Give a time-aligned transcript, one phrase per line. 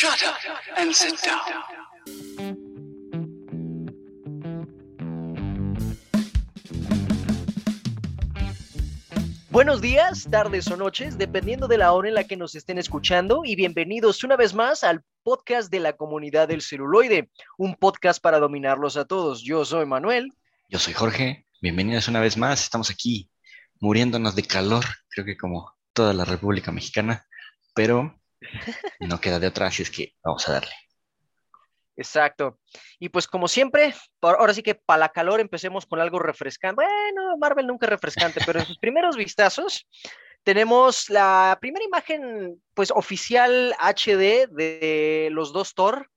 [0.00, 0.36] Shut up
[0.76, 1.40] and sit down.
[9.50, 13.42] Buenos días, tardes o noches, dependiendo de la hora en la que nos estén escuchando,
[13.44, 18.38] y bienvenidos una vez más al podcast de la comunidad del celuloide, un podcast para
[18.38, 19.42] dominarlos a todos.
[19.42, 20.32] Yo soy Manuel.
[20.68, 23.32] Yo soy Jorge, bienvenidos una vez más, estamos aquí
[23.80, 27.26] muriéndonos de calor, creo que como toda la República Mexicana,
[27.74, 28.17] pero
[29.00, 30.72] no queda de otra, así es que vamos a darle.
[31.96, 32.60] Exacto.
[33.00, 36.84] Y pues como siempre, ahora sí que para la calor empecemos con algo refrescante.
[36.84, 39.84] Bueno, Marvel nunca es refrescante, pero en sus primeros vistazos
[40.44, 46.08] tenemos la primera imagen pues oficial HD de los dos Thor.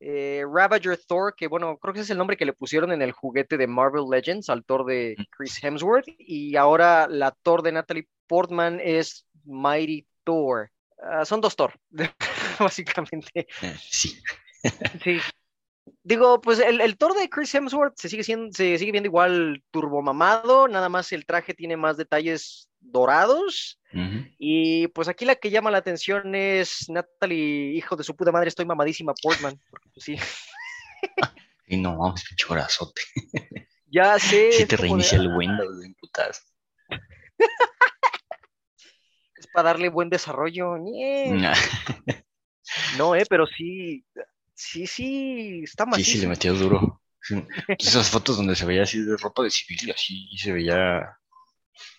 [0.00, 3.00] eh, Ravager Thor, que bueno, creo que ese es el nombre que le pusieron en
[3.00, 6.08] el juguete de Marvel Legends al Thor de Chris Hemsworth.
[6.18, 10.70] Y ahora la Thor de Natalie Portman es Mighty Thor.
[11.02, 11.74] Ah, son dos Thor,
[12.58, 13.46] básicamente.
[13.62, 14.20] Eh, sí,
[15.02, 15.18] Sí.
[16.04, 19.62] Digo, pues el, el Thor de Chris Hemsworth se sigue, siendo, se sigue viendo igual
[19.72, 23.80] turbomamado, nada más el traje tiene más detalles dorados.
[24.38, 28.48] Y pues aquí la que llama la atención es Natalie, hijo de su puta madre,
[28.48, 29.60] estoy mamadísima Portman.
[29.68, 30.16] porque, pues, sí,
[31.66, 32.46] Y no, vamos, pinche
[33.86, 34.52] ya sé.
[34.52, 36.42] Si te de, reinicia el ah, Windows, de putas.
[39.52, 40.76] Para darle buen desarrollo.
[42.90, 44.04] No, eh, pero sí,
[44.54, 46.04] sí, sí, está Sí, macizo.
[46.04, 47.02] sí, le metió duro.
[47.20, 47.36] Sí.
[47.78, 51.18] Esas fotos donde se veía así de ropa de civil y así, y se veía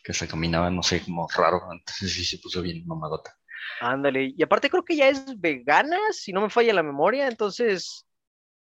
[0.03, 1.61] que se caminaba, no sé, como raro.
[1.71, 3.35] Entonces sí se puso bien mamadota.
[3.79, 8.05] Ándale, y aparte creo que ya es vegana, si no me falla la memoria, entonces,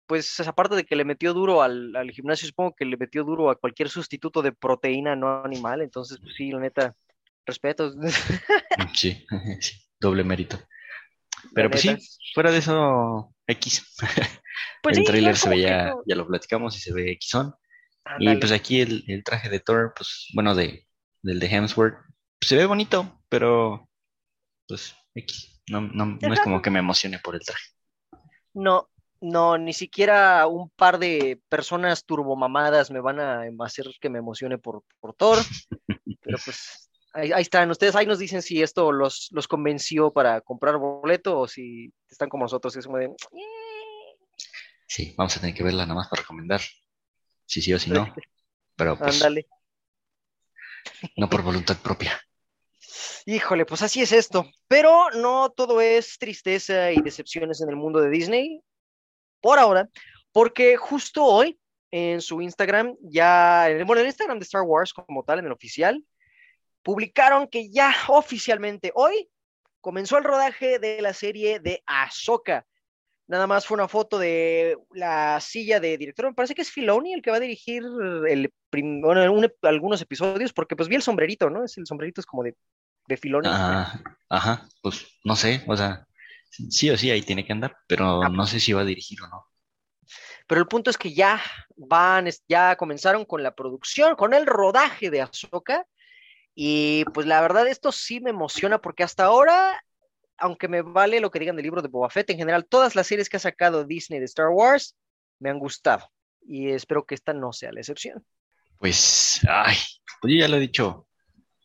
[0.07, 3.51] pues aparte de que le metió duro al, al gimnasio, supongo que le metió duro
[3.51, 6.97] a cualquier sustituto de proteína no animal, entonces, pues sí, la neta,
[7.47, 7.93] respeto.
[8.95, 9.27] Sí,
[9.61, 10.59] sí, doble mérito.
[11.55, 12.01] Pero La pues neta.
[12.01, 13.97] sí, fuera de eso, X.
[14.83, 16.03] Pues el sí, no, se que veía, no.
[16.07, 17.55] ya lo platicamos y se ve Xon.
[18.19, 20.87] Y pues aquí el, el traje de Thor, pues bueno, de,
[21.23, 21.95] del de Hemsworth,
[22.39, 23.89] pues, se ve bonito, pero
[24.67, 25.63] pues X.
[25.69, 27.65] No, no, no es como que me emocione por el traje.
[28.55, 34.19] No, no, ni siquiera un par de personas turbomamadas me van a hacer que me
[34.19, 35.39] emocione por, por Thor,
[36.21, 36.82] pero pues
[37.13, 41.41] ahí, ahí están, ustedes ahí nos dicen si esto los, los convenció para comprar boleto
[41.41, 43.15] o si están como nosotros, es como de...
[44.87, 46.61] Sí, vamos a tener que verla nada más para recomendar.
[47.47, 48.15] Si sí o si no.
[48.77, 49.47] Pero pues Ándale.
[51.17, 52.21] no por voluntad propia.
[53.25, 54.51] Híjole, pues así es esto.
[54.69, 58.61] Pero no todo es tristeza y decepciones en el mundo de Disney.
[59.41, 59.89] Por ahora,
[60.33, 61.59] porque justo hoy
[61.91, 65.53] en su Instagram, ya, bueno, en el Instagram de Star Wars como tal, en el
[65.53, 66.03] oficial,
[66.83, 69.29] publicaron que ya oficialmente hoy
[69.81, 72.67] comenzó el rodaje de la serie de Ahsoka.
[73.29, 76.27] Nada más fue una foto de la silla de director.
[76.27, 77.83] Me parece que es Filoni el que va a dirigir
[78.29, 81.65] el prim- bueno, un ep- algunos episodios, porque pues vi el sombrerito, ¿no?
[81.65, 82.57] Es el sombrerito es como de,
[83.09, 83.49] de Filoni.
[83.49, 86.07] Ah, ajá, pues no sé, o sea,
[86.51, 89.29] sí o sí ahí tiene que andar, pero no sé si va a dirigir o
[89.29, 89.47] no.
[90.47, 91.41] Pero el punto es que ya
[91.77, 95.87] van, ya comenzaron con la producción, con el rodaje de Ahsoka.
[96.55, 99.83] Y pues la verdad, esto sí me emociona porque hasta ahora,
[100.37, 103.07] aunque me vale lo que digan del libro de Boba Fett, en general, todas las
[103.07, 104.97] series que ha sacado Disney de Star Wars
[105.39, 106.11] me han gustado.
[106.47, 108.25] Y espero que esta no sea la excepción.
[108.79, 109.77] Pues, ay,
[110.21, 111.07] pues yo ya lo he dicho,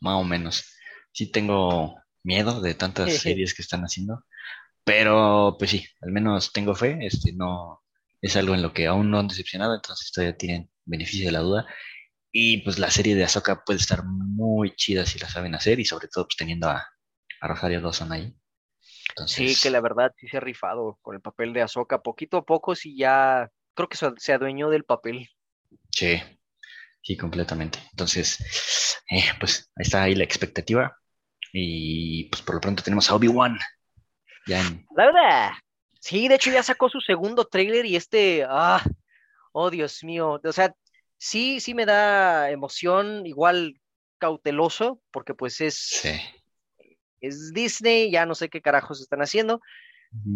[0.01, 0.65] más o menos.
[1.11, 4.23] Sí tengo miedo de tantas series que están haciendo,
[4.83, 7.81] pero pues sí, al menos tengo fe, este no
[8.21, 11.39] es algo en lo que aún no han decepcionado, entonces todavía tienen beneficio de la
[11.39, 11.67] duda.
[12.39, 15.85] Y pues la serie de Ahsoka puede estar muy chida si la saben hacer y
[15.85, 16.87] sobre todo pues teniendo a,
[17.41, 18.31] a Rosario Dawson ahí.
[19.25, 22.03] Sí, que la verdad sí se ha rifado con el papel de Ahsoka.
[22.03, 25.27] Poquito a poco sí ya, creo que se, adueñó del papel.
[25.89, 26.21] sí,
[27.01, 27.79] sí, completamente.
[27.89, 28.37] Entonces,
[29.09, 30.95] eh, pues ahí está ahí la expectativa.
[31.51, 33.57] Y pues por lo pronto tenemos a Obi-Wan
[34.45, 35.51] en, La verdad.
[35.99, 38.83] Sí, de hecho ya sacó su segundo tráiler y este, ah,
[39.53, 40.75] oh Dios mío, o sea,
[41.17, 43.79] sí, sí me da emoción, igual
[44.17, 46.19] cauteloso, porque pues es, Sí.
[47.21, 49.61] es Disney, ya no sé qué carajos están haciendo,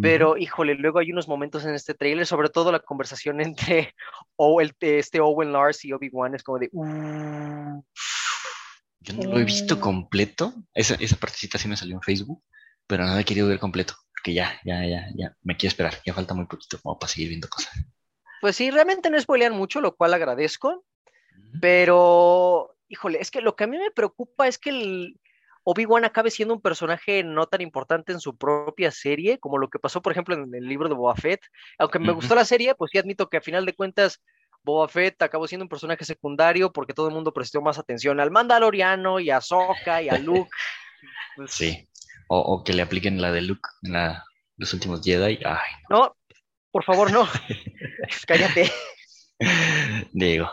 [0.01, 3.95] pero híjole, luego hay unos momentos en este tráiler, sobre todo la conversación entre
[4.36, 7.84] o el, este Owen Lars y Obi-Wan es como de, uh,
[9.00, 9.80] Yo no lo he visto Mm.
[9.80, 10.54] completo.
[10.74, 12.44] Esa, esa partecita sí me salió en Facebook,
[12.86, 16.01] pero no la he querido ver completo, porque ya, ya, ya, ya, me quiero esperar.
[16.06, 17.74] Ya falta muy poquito como para seguir viendo cosas.
[18.41, 20.83] Pues sí, realmente no spoilean mucho, lo cual agradezco,
[21.61, 25.19] pero híjole, es que lo que a mí me preocupa es que el,
[25.63, 29.79] Obi-Wan acabe siendo un personaje no tan importante en su propia serie, como lo que
[29.79, 31.41] pasó, por ejemplo, en el libro de Boba Fett.
[31.77, 34.21] Aunque me gustó la serie, pues sí admito que a final de cuentas
[34.63, 38.31] Boba Fett acabó siendo un personaje secundario porque todo el mundo prestó más atención al
[38.31, 40.49] Mandaloriano y a Sokka y a Luke.
[41.35, 41.88] Pues, Sí.
[42.27, 44.23] O, o que le apliquen la de Luke en la,
[44.57, 45.39] los últimos Jedi.
[45.43, 46.15] Ay, No,
[46.71, 47.27] por favor, no.
[48.27, 48.71] Cállate.
[50.12, 50.50] digo,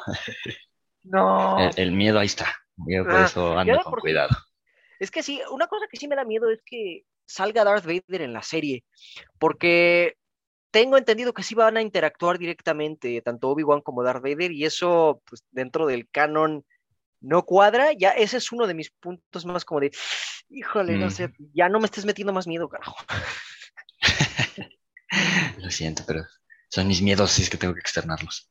[1.05, 1.59] No.
[1.59, 2.47] el, el miedo ahí está.
[2.87, 4.37] Yo por Ah, eso ando con por cuidado.
[4.99, 8.23] Es que sí, una cosa que sí me da miedo es que salga Darth Vader
[8.23, 8.85] en la serie,
[9.39, 10.17] porque
[10.71, 15.23] tengo entendido que sí van a interactuar directamente, tanto Obi-Wan como Darth Vader, y eso,
[15.27, 16.65] pues, dentro del canon
[17.21, 17.93] no cuadra.
[17.93, 19.91] Ya ese es uno de mis puntos más como de,
[20.51, 21.11] híjole, no Mm.
[21.11, 22.97] sé, ya no me estés metiendo más miedo, carajo.
[25.59, 26.27] Lo siento, pero
[26.71, 28.51] son mis miedos, así es que tengo que externarlos.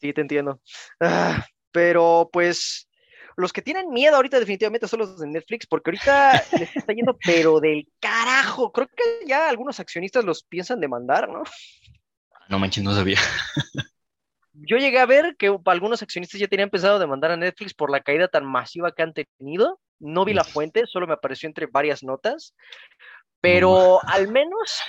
[0.00, 0.60] Sí, te entiendo.
[1.00, 2.88] Ah, pero pues
[3.36, 7.16] los que tienen miedo ahorita definitivamente son los de Netflix, porque ahorita les está yendo,
[7.24, 8.72] pero del carajo.
[8.72, 11.42] Creo que ya algunos accionistas los piensan demandar, ¿no?
[12.48, 13.18] No manches, no sabía.
[14.52, 18.00] Yo llegué a ver que algunos accionistas ya tenían pensado demandar a Netflix por la
[18.00, 19.80] caída tan masiva que han tenido.
[19.98, 22.54] No vi la fuente, solo me apareció entre varias notas.
[23.40, 24.80] Pero al menos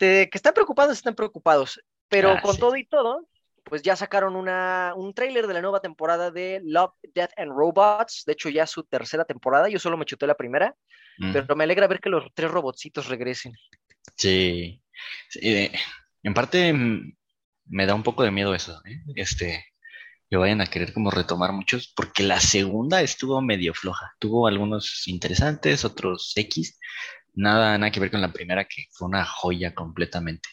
[0.00, 1.80] de que están preocupados, están preocupados.
[2.08, 2.60] Pero Ah, con sí.
[2.60, 3.28] todo y todo,
[3.64, 8.24] pues ya sacaron una, un tráiler de la nueva temporada de Love, Death and Robots.
[8.26, 9.68] De hecho, ya su tercera temporada.
[9.68, 10.74] Yo solo me chuté la primera,
[11.18, 13.52] Mm, pero me alegra ver que los tres robotcitos regresen.
[14.16, 14.82] Sí.
[15.28, 15.72] Sí, eh,
[16.22, 16.72] en parte
[17.66, 19.00] me da un poco de miedo eso, ¿eh?
[19.16, 19.64] Este,
[20.30, 24.12] que vayan a querer como retomar muchos, porque la segunda estuvo medio floja.
[24.20, 26.78] Tuvo algunos interesantes, otros X.
[27.34, 30.48] Nada, nada que ver con la primera, que fue una joya completamente.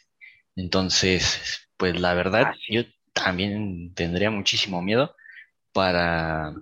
[0.56, 2.84] Entonces, pues la verdad, Ah, yo
[3.14, 5.16] también tendría muchísimo miedo
[5.74, 6.54] para,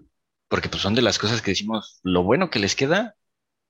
[0.50, 3.16] porque pues son de las cosas que decimos, lo bueno que les queda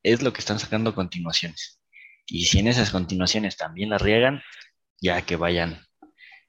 [0.04, 1.80] es lo que están sacando continuaciones.
[2.28, 4.42] Y si en esas continuaciones también la riegan,
[5.02, 5.86] ya que vayan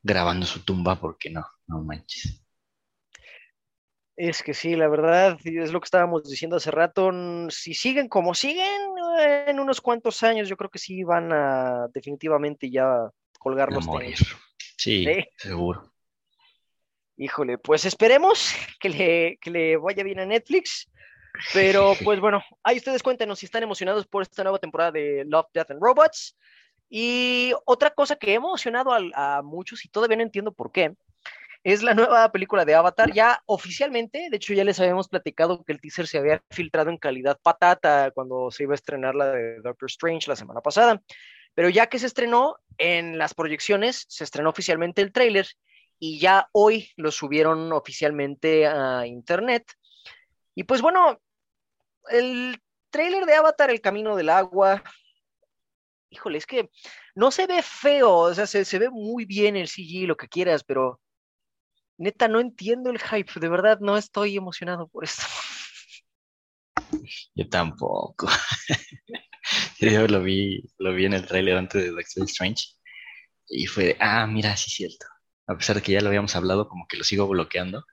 [0.02, 2.45] grabando su tumba, porque no, no manches.
[4.16, 7.10] Es que sí, la verdad, es lo que estábamos diciendo hace rato.
[7.50, 8.66] Si siguen como siguen,
[9.20, 13.72] eh, en unos cuantos años, yo creo que sí van a definitivamente ya colgar A
[13.72, 14.16] los morir.
[14.76, 15.24] Sí, Sí.
[15.36, 15.92] seguro.
[17.18, 20.90] Híjole, pues esperemos que le, que le vaya bien a Netflix.
[21.52, 25.46] Pero pues bueno, ahí ustedes cuéntenos si están emocionados por esta nueva temporada de Love,
[25.52, 26.36] Death and Robots.
[26.88, 30.94] Y otra cosa que ha emocionado al- a, muchos y todavía no entiendo por qué,
[31.72, 33.12] es la nueva película de Avatar.
[33.12, 36.96] Ya oficialmente, de hecho ya les habíamos platicado que el teaser se había filtrado en
[36.96, 41.02] calidad patata cuando se iba a estrenar la de Doctor Strange la semana pasada.
[41.54, 45.48] Pero ya que se estrenó en las proyecciones, se estrenó oficialmente el tráiler
[45.98, 49.64] y ya hoy lo subieron oficialmente a internet.
[50.54, 51.20] Y pues bueno,
[52.10, 54.84] el tráiler de Avatar, El Camino del Agua,
[56.10, 56.70] híjole, es que
[57.16, 60.28] no se ve feo, o sea, se, se ve muy bien el CG, lo que
[60.28, 61.00] quieras, pero
[61.98, 65.22] neta no entiendo el hype, de verdad no estoy emocionado por esto.
[67.34, 68.28] Yo tampoco.
[69.80, 72.64] Yo lo vi, lo vi en el tráiler antes de Doctor Strange
[73.48, 75.06] y fue de, ah, mira, sí es cierto.
[75.46, 77.84] A pesar de que ya lo habíamos hablado, como que lo sigo bloqueando.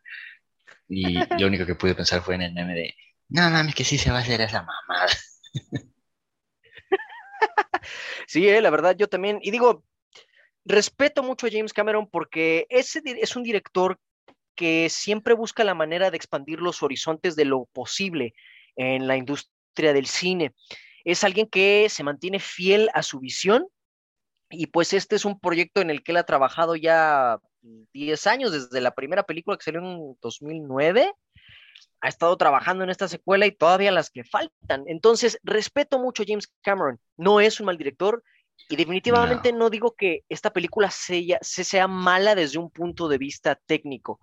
[0.88, 2.96] Y lo único que pude pensar fue en el meme de,
[3.30, 5.08] no mames, que sí se va a hacer esa mamada.
[8.28, 9.40] Sí, eh, la verdad, yo también.
[9.42, 9.84] Y digo,
[10.66, 14.00] respeto mucho a James Cameron porque ese es un director
[14.56, 18.34] que siempre busca la manera de expandir los horizontes de lo posible
[18.76, 20.54] en la industria del cine.
[21.04, 23.68] Es alguien que se mantiene fiel a su visión
[24.50, 28.52] y pues este es un proyecto en el que él ha trabajado ya 10 años,
[28.52, 31.12] desde la primera película que salió en 2009
[32.04, 34.84] ha estado trabajando en esta secuela y todavía las que faltan.
[34.88, 37.00] Entonces, respeto mucho a James Cameron.
[37.16, 38.22] No es un mal director
[38.70, 43.18] y definitivamente no, digo que esta película sea, se sea mala desde un punto de
[43.18, 44.20] vista técnico.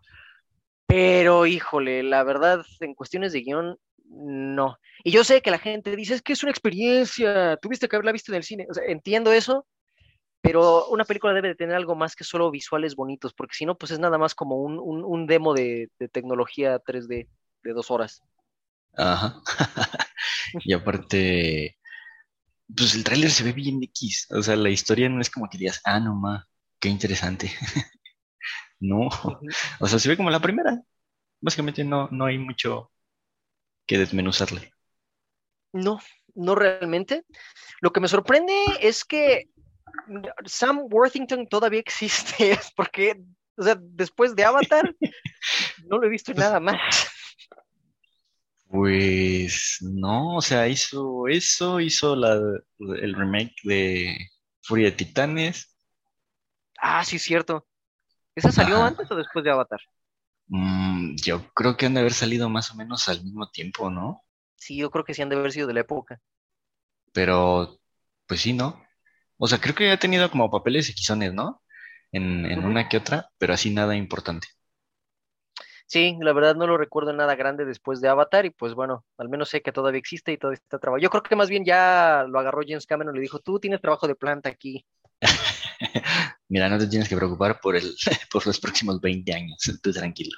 [0.87, 4.79] Pero, híjole, la verdad, en cuestiones de guion, no.
[5.05, 8.13] Y yo sé que la gente dice, es que es una experiencia, tuviste que haberla
[8.13, 8.67] visto en el cine.
[8.69, 9.67] O sea, entiendo eso,
[10.41, 13.77] pero una película debe de tener algo más que solo visuales bonitos, porque si no,
[13.77, 17.29] pues es nada más como un, un, un demo de, de tecnología 3D
[17.63, 18.23] de dos horas.
[18.97, 19.41] Ajá.
[20.65, 21.77] y aparte,
[22.77, 24.27] pues el tráiler se ve bien X.
[24.31, 26.49] O sea, la historia no es como que digas, ah, no ma,
[26.79, 27.51] qué interesante.
[28.81, 29.09] no.
[29.81, 30.81] O sea, se ve como la primera.
[31.41, 32.91] Básicamente no, no hay mucho
[33.87, 34.73] que desmenuzarle.
[35.73, 36.01] No,
[36.35, 37.25] no realmente.
[37.81, 39.49] Lo que me sorprende es que
[40.45, 43.23] Sam Worthington todavía existe, porque,
[43.57, 44.95] o sea, después de Avatar,
[45.87, 46.79] no lo he visto nada más.
[48.71, 52.35] Pues no, o sea, hizo eso, hizo la,
[53.03, 54.17] el remake de
[54.63, 55.77] Furia de Titanes.
[56.79, 57.67] Ah, sí, cierto.
[58.37, 58.85] ¿Esa salió Ajá.
[58.85, 59.81] antes o después de Avatar?
[60.49, 64.23] Mm, yo creo que han de haber salido más o menos al mismo tiempo, ¿no?
[64.55, 66.21] Sí, yo creo que sí han de haber sido de la época.
[67.13, 67.79] Pero,
[68.27, 68.83] pues sí, ¿no?
[69.39, 71.63] O sea, creo que ha tenido como papeles equisones, ¿no?
[72.13, 74.49] En, en una que otra, pero así nada importante.
[75.91, 79.29] Sí, la verdad no lo recuerdo nada grande después de Avatar y pues bueno, al
[79.29, 81.03] menos sé que todavía existe y todavía está trabajando.
[81.03, 83.81] Yo creo que más bien ya lo agarró James Cameron y le dijo, tú tienes
[83.81, 84.87] trabajo de planta aquí.
[86.49, 87.93] Mira, no te tienes que preocupar por el,
[88.31, 90.37] por los próximos 20 años, tú tranquilo.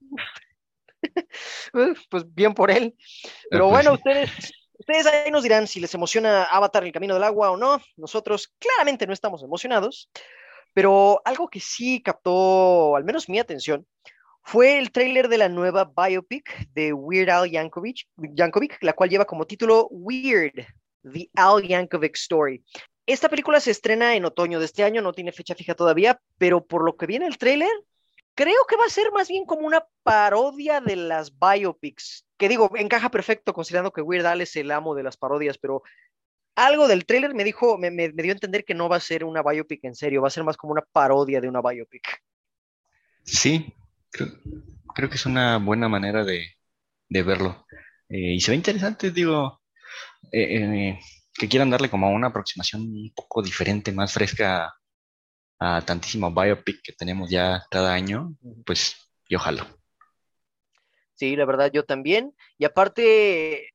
[1.74, 2.96] Eh, Pues bien por él.
[3.50, 4.30] Pero Ah, pues bueno, ustedes,
[4.78, 7.82] ustedes ahí nos dirán si les emociona Avatar el camino del agua o no.
[7.98, 10.08] Nosotros claramente no estamos emocionados,
[10.72, 13.86] pero algo que sí captó al menos mi atención
[14.46, 19.24] fue el tráiler de la nueva biopic de Weird Al Yankovic, Yankovic, la cual lleva
[19.24, 20.64] como título Weird,
[21.02, 22.64] The Al Yankovic Story.
[23.06, 26.64] Esta película se estrena en otoño de este año, no tiene fecha fija todavía, pero
[26.64, 27.68] por lo que viene el tráiler,
[28.36, 32.70] creo que va a ser más bien como una parodia de las biopics, que digo,
[32.76, 35.82] encaja perfecto considerando que Weird Al es el amo de las parodias, pero
[36.54, 39.00] algo del tráiler me dijo, me, me- me dio a entender que no va a
[39.00, 42.22] ser una biopic en serio, va a ser más como una parodia de una biopic.
[43.24, 43.74] Sí,
[44.16, 44.28] creo,
[44.94, 46.46] creo que es una buena manera de,
[47.08, 47.66] de verlo.
[48.08, 49.62] Eh, y se ve interesante, digo,
[50.32, 50.56] eh,
[50.90, 51.00] eh,
[51.34, 54.74] que quieran darle como una aproximación un poco diferente, más fresca
[55.60, 58.34] a, a tantísimo biopic que tenemos ya cada año,
[58.66, 58.96] pues
[59.28, 59.66] yo jalo.
[61.14, 62.34] Sí, la verdad, yo también.
[62.58, 63.70] Y aparte,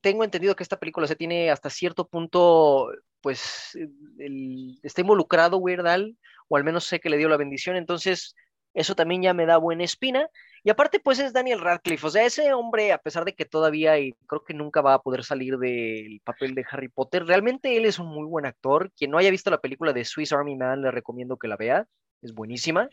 [0.00, 2.90] tengo entendido que esta película se tiene hasta cierto punto,
[3.20, 3.76] pues,
[4.18, 6.16] el- está involucrado Weird Al,
[6.48, 8.34] o al menos sé que le dio la bendición, entonces
[8.76, 10.28] eso también ya me da buena espina.
[10.62, 13.98] Y aparte, pues es Daniel Radcliffe, o sea, ese hombre, a pesar de que todavía
[13.98, 17.86] y creo que nunca va a poder salir del papel de Harry Potter, realmente él
[17.86, 18.92] es un muy buen actor.
[18.94, 21.86] Quien no haya visto la película de Swiss Army Man, le recomiendo que la vea,
[22.20, 22.90] es buenísima.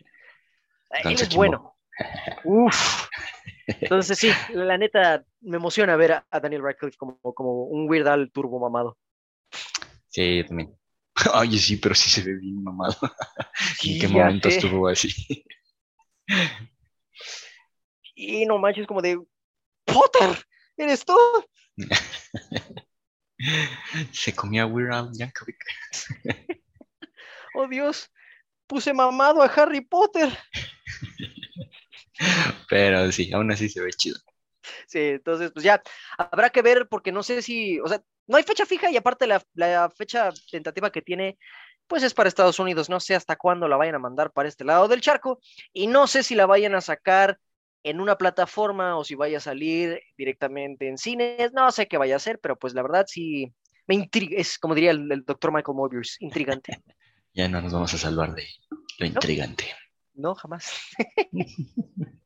[0.92, 1.75] Él Danza es bueno.
[2.46, 3.08] Uf.
[3.68, 8.32] Entonces sí, la neta me emociona ver a, Daniel Radcliffe como, como un Weird Al
[8.32, 8.98] turbo mamado.
[10.08, 10.74] Sí, también.
[11.36, 12.96] Oye, sí, pero sí se ve bien mamado.
[13.02, 15.43] ¿En Sí, qué momento estuvo así?
[18.16, 19.20] Y no manches, como de
[19.86, 20.46] Potter,
[20.78, 21.18] ¿eres tú?
[24.12, 25.58] Se comía Weird Al Yankovic.
[27.56, 28.12] Oh Dios,
[28.66, 30.36] puse mamado a Harry Potter.
[32.70, 34.18] Pero sí, aún así se ve chido.
[34.88, 35.82] Sí, entonces pues ya,
[36.18, 39.28] habrá que ver porque no sé si, o sea, no hay fecha fija y aparte
[39.28, 41.38] la, la fecha tentativa que tiene,
[41.94, 44.64] pues es para Estados Unidos, no sé hasta cuándo la vayan a mandar para este
[44.64, 45.40] lado del charco
[45.72, 47.38] y no sé si la vayan a sacar
[47.84, 52.16] en una plataforma o si vaya a salir directamente en cines, no sé qué vaya
[52.16, 53.54] a hacer, pero pues la verdad sí
[53.86, 56.82] me intriga, es como diría el, el doctor Michael Mobius, intrigante.
[57.36, 58.48] Ya no nos vamos a salvar de
[58.98, 59.66] lo intrigante.
[60.16, 60.72] No, jamás.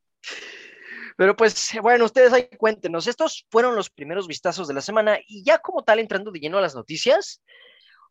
[1.18, 3.08] Pero pues bueno, ustedes ahí cuéntenos.
[3.08, 6.58] Estos fueron los primeros vistazos de la semana y ya como tal entrando de lleno
[6.58, 7.42] a las noticias,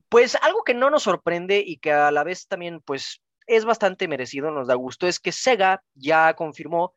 [0.08, 4.08] pues algo que no nos sorprende y que a la vez también pues es bastante
[4.08, 6.94] merecido, nos da gusto, es que Sega ya confirmó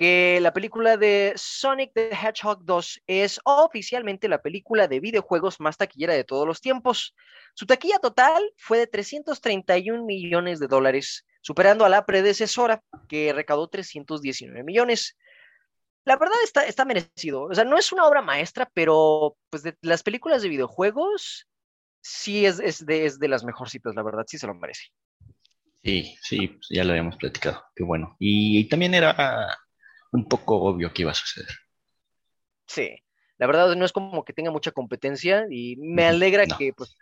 [0.00, 5.76] que la película de Sonic the Hedgehog 2 es oficialmente la película de videojuegos más
[5.76, 7.14] taquillera de todos los tiempos.
[7.52, 13.68] Su taquilla total fue de 331 millones de dólares, superando a la predecesora, que recaudó
[13.68, 15.18] 319 millones.
[16.06, 17.42] La verdad está, está merecido.
[17.42, 21.46] O sea, no es una obra maestra, pero pues de las películas de videojuegos
[22.00, 24.84] sí es, es, de, es de las mejorcitas, la verdad, sí se lo merece.
[25.82, 27.64] Sí, sí, pues ya lo habíamos platicado.
[27.74, 28.16] Qué bueno.
[28.18, 29.56] Y, y también era
[30.12, 31.48] un poco obvio que iba a suceder.
[32.66, 32.96] Sí,
[33.38, 36.58] la verdad no es como que tenga mucha competencia y me alegra no.
[36.58, 36.94] que, pues,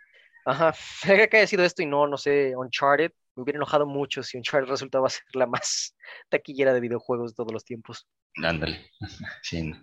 [0.45, 0.73] ajá,
[1.05, 3.11] me alegra que haya sido esto y no, no sé, Uncharted.
[3.35, 5.95] Me hubiera enojado mucho si Uncharted resultaba ser la más
[6.29, 8.07] taquillera de videojuegos de todos los tiempos.
[8.43, 8.91] Ándale.
[9.43, 9.77] Sí, no.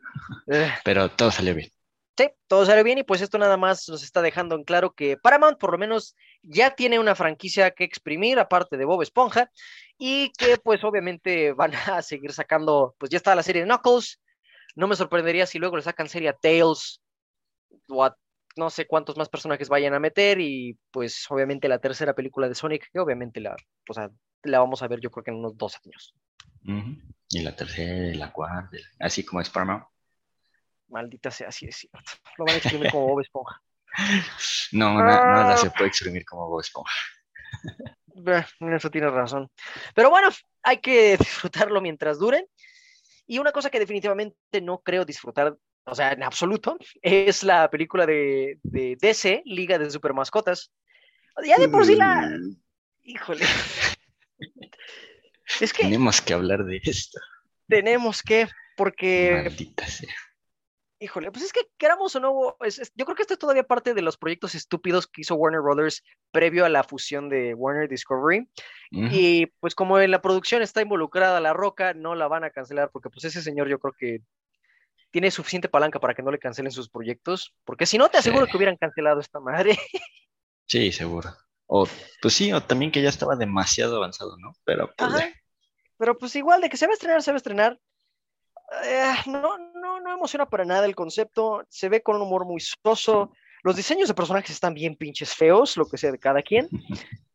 [0.48, 1.70] Eh, pero todo salió bien.
[2.16, 5.18] Sí, todo sale bien y pues esto nada más nos está dejando en claro que
[5.18, 9.50] Paramount por lo menos ya tiene una franquicia que exprimir aparte de Bob Esponja
[9.98, 14.22] y que pues obviamente van a seguir sacando, pues ya está la serie de Knuckles,
[14.76, 17.02] no me sorprendería si luego le sacan serie a Tails
[17.88, 18.16] o a
[18.56, 22.54] no sé cuántos más personajes vayan a meter y pues obviamente la tercera película de
[22.54, 23.54] Sonic que obviamente la,
[23.88, 24.10] o sea,
[24.42, 26.14] la vamos a ver yo creo que en unos dos años.
[27.28, 29.84] Y la tercera, la cuarta, así como es Paramount.
[30.88, 31.98] Maldita sea, así es cierto.
[32.38, 33.60] Lo van a exprimir como Bob Esponja.
[34.72, 35.56] No, na- nada Ah.
[35.56, 36.92] se puede exprimir como Bob Esponja.
[38.60, 39.50] En eso tienes razón.
[39.94, 40.30] Pero bueno,
[40.62, 42.46] hay que disfrutarlo mientras dure.
[43.26, 45.54] Y una cosa que definitivamente no creo disfrutar
[45.88, 50.72] o sea, en absoluto, es la película de, de DC, Liga de Supermascotas.
[51.44, 52.28] Ya de por sí la...
[53.04, 53.44] Híjole.
[55.60, 57.20] Es que Tenemos que hablar de esto.
[57.68, 60.14] tenemos que, porque Maldita sea.
[60.98, 63.64] Híjole, pues es que queramos o no, es- es- yo creo que esto es todavía
[63.64, 67.88] parte de los proyectos estúpidos que hizo Warner Brothers previo a la fusión de Warner
[67.88, 68.48] Discovery.
[68.90, 72.90] Y pues como en la producción está involucrada La Roca, no la van a cancelar
[72.90, 74.20] porque pues ese señor yo creo que
[75.10, 78.46] tiene suficiente palanca para que no le cancelen sus proyectos, porque si no te aseguro
[78.46, 78.50] Sí.
[78.50, 79.78] que hubieran cancelado esta madre.
[80.68, 81.30] Sí, seguro.
[81.66, 81.86] O,
[82.20, 84.52] pues sí, o también que ya estaba demasiado avanzado, ¿no?
[84.64, 85.12] Pero pues.
[85.96, 87.78] Pero pues igual de que se va a estrenar, se va a estrenar.
[88.84, 91.64] Eh, no, no, no emociona para nada el concepto.
[91.68, 93.32] Se ve con un humor muy soso.
[93.62, 96.68] Los diseños de personajes están bien pinches feos, lo que sea de cada quien.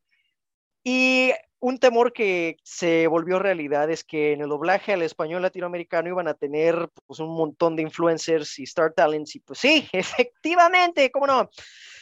[0.84, 6.08] Y un temor que se volvió realidad es que en el doblaje al español latinoamericano
[6.08, 9.36] iban a tener pues, un montón de influencers y star talents.
[9.36, 11.48] Y pues sí, efectivamente, ¿cómo no?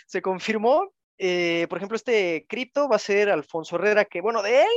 [0.06, 0.94] Se confirmó.
[1.18, 4.68] Eh, por ejemplo, este cripto va a ser Alfonso Herrera, que bueno, de él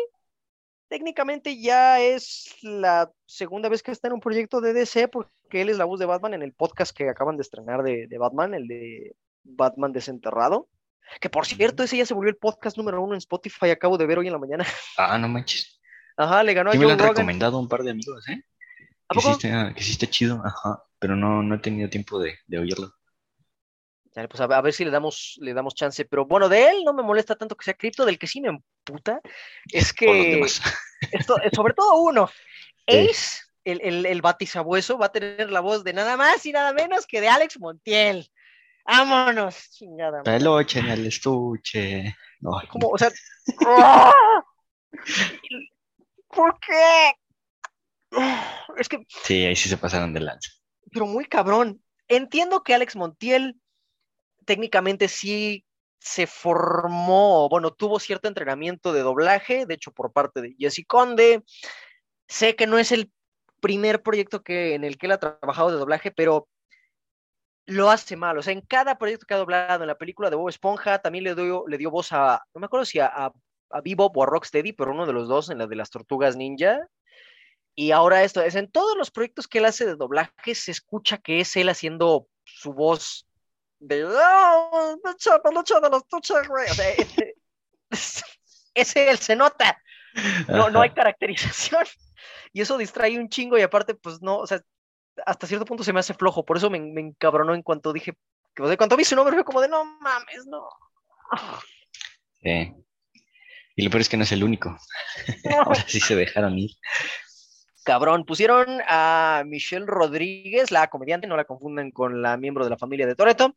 [0.89, 5.69] técnicamente ya es la segunda vez que está en un proyecto de DC, porque él
[5.69, 8.53] es la voz de Batman en el podcast que acaban de estrenar de, de Batman,
[8.53, 10.69] el de Batman Desenterrado.
[11.19, 14.05] Que por cierto, ese ya se volvió el podcast número uno en Spotify, acabo de
[14.05, 14.65] ver hoy en la mañana.
[14.97, 15.79] Ah, no manches.
[16.15, 17.15] Ajá, le ganó a Sí me lo han Rogan.
[17.15, 18.41] recomendado un par de amigos, ¿eh?
[19.09, 19.31] ¿A Que sí, poco?
[19.37, 20.83] está, que sí está chido, ajá.
[20.99, 22.93] Pero no, no he tenido tiempo de, de oírlo.
[24.13, 26.05] Pues a, ver- a ver si le damos, le damos chance.
[26.05, 28.49] Pero bueno, de él no me molesta tanto que sea cripto, del que sí me
[28.49, 29.19] emputa
[29.71, 30.39] es que
[31.11, 32.29] esto, eh, sobre todo uno,
[32.87, 33.07] Sí.
[33.09, 36.73] Ace, el, el, el batisabueso, va a tener la voz de nada más y nada
[36.73, 38.29] menos que de Alex Montiel.
[38.85, 40.21] Vámonos, chingada.
[40.23, 42.13] Peluche en el estuche.
[42.41, 43.09] No, Como, o sea.
[46.27, 47.13] ¿por qué?
[48.77, 50.49] Es que sí, ahí sí se pasaron de lanza.
[50.91, 51.81] pero muy cabrón.
[52.07, 53.55] Entiendo que Alex Montiel
[54.43, 55.65] técnicamente sí
[55.99, 61.43] se formó, bueno, tuvo cierto entrenamiento de doblaje, de hecho por parte de Jesse Conde.
[62.27, 63.11] Sé que no es el
[63.61, 66.49] primer proyecto que, en el que él ha trabajado de doblaje, pero
[67.65, 68.37] lo hace mal.
[68.37, 71.23] O sea, en cada proyecto que ha doblado, en la película de Bob Esponja, también
[71.23, 73.31] le dio, le dio voz a, no me acuerdo si a, a,
[73.69, 76.35] a Bebop o a Rocksteady, pero uno de los dos, en la de las tortugas
[76.35, 76.85] ninja.
[77.75, 81.17] Y ahora esto es en todos los proyectos que él hace de doblaje, se escucha
[81.17, 83.25] que es él haciendo su voz
[83.87, 86.69] de "Ah, peluche, peluche de los tuches, güey".
[86.69, 86.87] O sea,
[88.73, 89.77] ese, él se nota.
[90.47, 91.85] No, no hay caracterización.
[92.51, 94.61] Y eso distrae un chingo y aparte, pues no, o sea,
[95.25, 96.45] hasta cierto punto se me hace flojo.
[96.45, 98.13] Por eso me, me encabronó en cuanto dije,
[98.53, 100.67] que, o sea, cuando vi su nombre fue como de no mames, no.
[102.41, 102.73] Sí.
[103.75, 104.77] Y lo peor es que no es el único.
[105.65, 106.71] Ahora sí se dejaron ir.
[107.83, 112.77] Cabrón, pusieron a Michelle Rodríguez, la comediante, no la confunden con la miembro de la
[112.77, 113.55] familia de Toreto.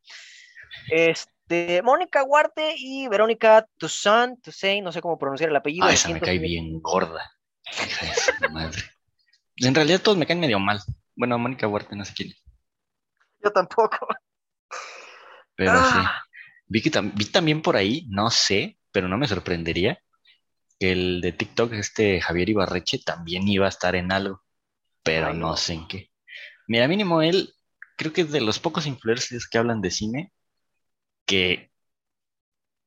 [0.91, 5.87] Este, Mónica Huarte y Verónica Toussaint, Toussaint, no sé cómo pronunciar el apellido.
[5.87, 7.31] Ah, esa me cae bien gorda.
[8.51, 8.83] Madre.
[9.57, 10.81] En realidad todos me caen medio mal.
[11.15, 12.33] Bueno, Mónica Huerta no sé quién.
[13.43, 14.07] Yo tampoco.
[15.55, 15.91] Pero Ah.
[15.93, 16.33] sí.
[16.69, 20.03] Vi, que tam- vi también por ahí, no sé, pero no me sorprendería,
[20.79, 24.43] que el de TikTok, este Javier Ibarreche, también iba a estar en algo,
[25.05, 25.57] pero Ay, no.
[25.57, 25.57] no.
[25.57, 26.13] sé en qué.
[26.69, 27.55] Mira, mínimo él,
[27.99, 30.33] creo que es de los pocos influencers que hablan de cine,
[31.27, 31.73] que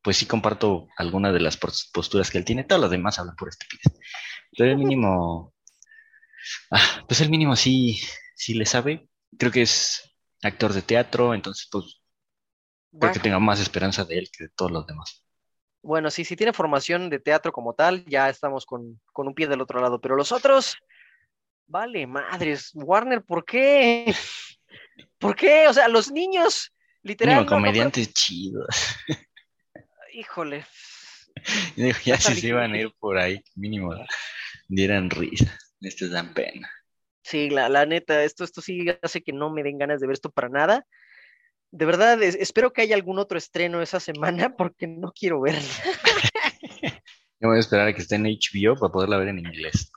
[0.02, 3.36] pues sí comparto algunas de las pos- posturas que él tiene, todos los demás hablan
[3.36, 3.84] por estupidez.
[4.56, 5.54] Pero el mínimo,
[6.71, 7.99] ah, pues el mínimo sí,
[8.36, 10.12] sí le sabe, creo que es
[10.43, 12.02] actor de teatro, entonces pues
[12.97, 15.25] Creo que tenga más esperanza de él que de todos los demás.
[15.81, 19.47] Bueno, sí, si tiene formación de teatro como tal, ya estamos con, con un pie
[19.47, 20.77] del otro lado, pero los otros,
[21.67, 24.05] vale, madres, Warner, ¿por qué?
[25.17, 25.67] ¿Por qué?
[25.67, 28.67] O sea, los niños, literal, Mínimo no- no comediantes chidos.
[30.13, 30.65] híjole,
[32.03, 33.93] ya si se iban a ir por ahí, mínimo
[34.67, 35.57] dieran risa.
[35.81, 36.69] Estos dan pena.
[37.23, 40.15] Sí, la, la neta, esto, esto sí hace que no me den ganas de ver
[40.15, 40.85] esto para nada.
[41.71, 45.62] De verdad, es- espero que haya algún otro estreno esa semana porque no quiero verla.
[47.41, 49.91] Yo voy a esperar a que esté en HBO para poderla ver en inglés.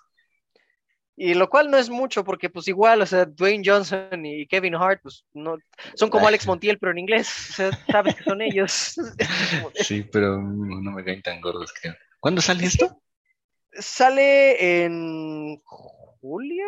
[1.16, 4.74] Y lo cual no es mucho porque pues igual, o sea, Dwayne Johnson y Kevin
[4.74, 5.56] Hart, pues no,
[5.94, 8.94] son como Alex Montiel, pero en inglés, o sea, sabes que son ellos.
[9.74, 11.94] Sí, pero no me caen tan gordos, creo.
[12.20, 13.02] ¿Cuándo sale esto?
[13.72, 15.60] Sale en
[16.22, 16.66] julio,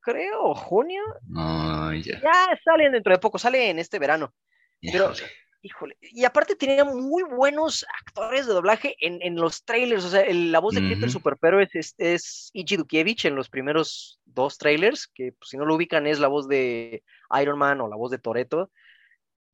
[0.00, 1.02] creo, o junio.
[1.28, 2.20] No, ya.
[2.20, 4.34] Ya sale dentro de poco, sale en este verano.
[4.80, 5.12] Pero-
[5.60, 5.96] híjole.
[6.00, 10.50] Y aparte tenía muy buenos actores de doblaje en, en los trailers, o sea, el-
[10.52, 11.10] la voz de Kit el Ujú.
[11.12, 15.64] superhéroe es, es, es Ichi Dukievich en los primeros dos trailers, que pues, si no
[15.66, 17.02] lo ubican es la voz de
[17.40, 18.70] Iron Man o la voz de Toreto.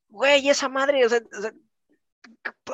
[0.08, 1.52] Güey, esa madre, o sea, o sea,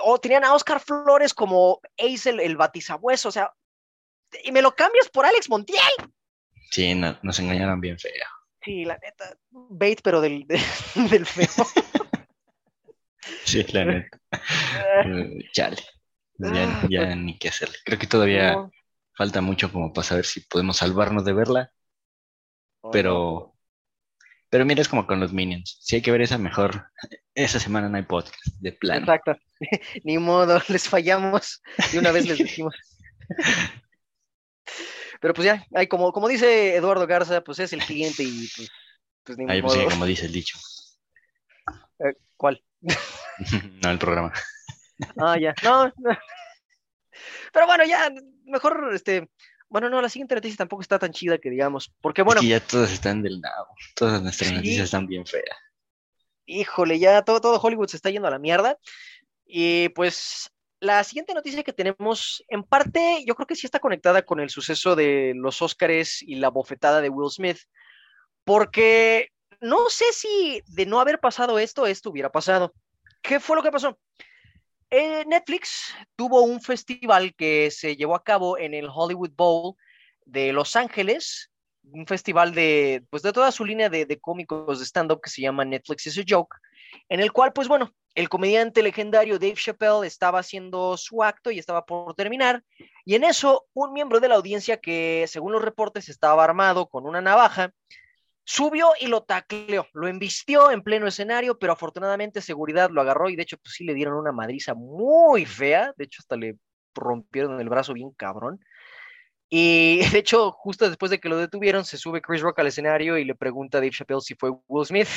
[0.03, 3.53] o tenían a Oscar Flores como Ace el, el batizabueso, o sea,
[4.45, 5.81] y me lo cambias por Alex Montiel.
[6.71, 8.13] Sí, no- nos engañaron bien feo.
[8.63, 10.61] Sí, la neta, bait, pero del, de-
[11.11, 11.65] del feo.
[13.45, 14.19] Sí, la neta.
[15.53, 15.83] Chale.
[16.39, 17.77] Ya, ya ni qué hacerle.
[17.85, 18.71] Creo que todavía No,
[19.15, 21.73] falta mucho como para saber si podemos salvarnos de verla,
[22.93, 23.55] pero,
[24.51, 25.79] pero mira, es como con los Minions.
[25.81, 26.89] Si hay que ver esa mejor,
[27.35, 29.01] esa semana no hay podcast, de plano.
[29.01, 29.37] Exacto.
[30.05, 31.63] Ni modo, les fallamos.
[31.93, 32.75] De una vez les dijimos.
[35.27, 38.71] Pero pues ya, hay como, como dice Eduardo Garza, pues es el cliente y pues,
[39.25, 39.91] pues ni Ahí pues, sí, modo.
[39.91, 40.57] como dice el dicho.
[42.37, 42.63] ¿Cuál?
[43.83, 44.33] No, el programa.
[45.19, 45.53] Ah, ya.
[45.65, 46.17] No, no.
[47.53, 48.09] Pero bueno, ya,
[48.45, 49.29] mejor, este,
[49.69, 52.51] bueno, no, la siguiente noticia tampoco está tan chida que digamos, porque bueno, Es que
[52.51, 53.75] ya todas están del nabo.
[53.97, 54.55] Todas nuestras Sí.
[54.55, 55.59] noticias están bien feas.
[56.47, 58.79] híjole, ya todo, todo Hollywood se está yendo a la mierda.
[59.45, 60.53] Y pues
[60.87, 64.51] la siguiente noticia que tenemos, en parte, yo creo que sí está conectada con el
[64.51, 67.59] suceso de los Óscares y la bofetada de Will Smith,
[68.45, 72.73] porque no sé si de no haber pasado esto, esto hubiera pasado.
[73.23, 73.99] ¿Qué fue lo que pasó?
[74.91, 79.75] Eh, Netflix tuvo un festival que se llevó a cabo en el Hollywood Bowl
[80.25, 81.51] de Los Ángeles,
[81.83, 85.43] un festival de, pues, de toda su línea de, de cómicos de stand-up que se
[85.43, 86.57] llama Netflix is a Joke,
[87.09, 91.59] en el cual, pues bueno, el comediante legendario Dave Chappelle estaba haciendo su acto y
[91.59, 92.65] estaba por terminar,
[93.05, 97.07] y en eso un miembro de la audiencia que, según los reportes, estaba armado con
[97.07, 97.73] una navaja,
[98.43, 103.37] subió y lo tacleó, lo embistió en pleno escenario, pero afortunadamente seguridad lo agarró y
[103.37, 106.57] de hecho pues sí le dieron una madriza muy fea, de hecho hasta le
[106.95, 108.61] rompieron el brazo bien cabrón.
[109.51, 113.19] Y de hecho, justo después de que lo detuvieron, se sube Chris Rock al escenario
[113.19, 115.09] y le pregunta a Dave Chappelle si fue Will Smith,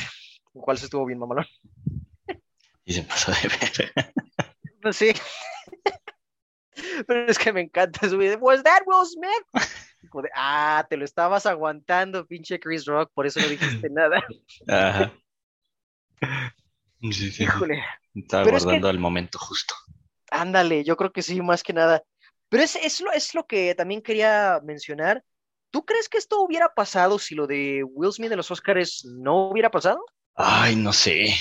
[0.53, 1.45] lo cual se estuvo bien mamalón.
[2.89, 3.93] Y se pasó de ver.
[4.82, 5.12] Pues sí.
[7.06, 8.39] Pero es que me encanta su video.
[8.39, 9.65] ¿Was that Will Smith?
[10.34, 14.23] Ah, te lo estabas aguantando, pinche Chris Rock, por eso no dijiste nada.
[14.67, 15.13] Ajá.
[17.02, 17.43] Sí, sí.
[17.43, 17.84] Híjole,
[18.15, 19.75] Estaba Pero es que- guardando el momento justo.
[20.32, 22.02] ándale, yo creo que sí, más que nada.
[22.49, 25.23] Pero es, es, lo, es lo que también quería mencionar.
[25.71, 29.49] ¿Tú crees que esto hubiera pasado si lo de Will Smith de los Oscars no
[29.49, 30.04] hubiera pasado?
[30.34, 31.36] Ay, no sé.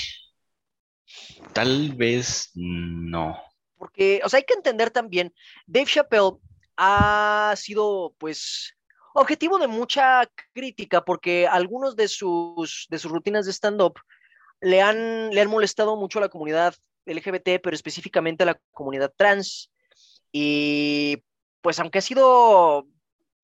[1.53, 3.37] Tal vez no.
[3.77, 5.33] Porque, o sea, hay que entender también,
[5.65, 6.37] Dave Chappelle
[6.75, 8.75] ha sido, pues,
[9.13, 13.99] objetivo de mucha crítica porque algunos de sus, de sus rutinas de stand-up
[14.61, 19.13] le han, le han molestado mucho a la comunidad LGBT, pero específicamente a la comunidad
[19.15, 19.71] trans.
[20.31, 21.23] Y,
[21.61, 22.87] pues, aunque ha sido,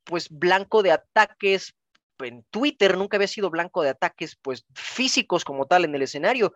[0.03, 1.73] pues, blanco de ataques
[2.19, 6.53] en Twitter, nunca había sido blanco de ataques, pues, físicos como tal en el escenario.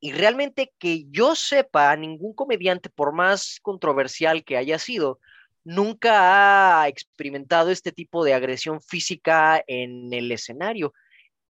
[0.00, 5.20] Y realmente que yo sepa, ningún comediante, por más controversial que haya sido,
[5.62, 10.94] nunca ha experimentado este tipo de agresión física en el escenario.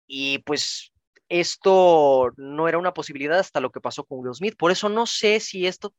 [0.07, 0.93] Y pues
[1.29, 4.57] esto no era una posibilidad hasta lo que pasó con Will Smith.
[4.59, 5.95] Por eso no sé si esto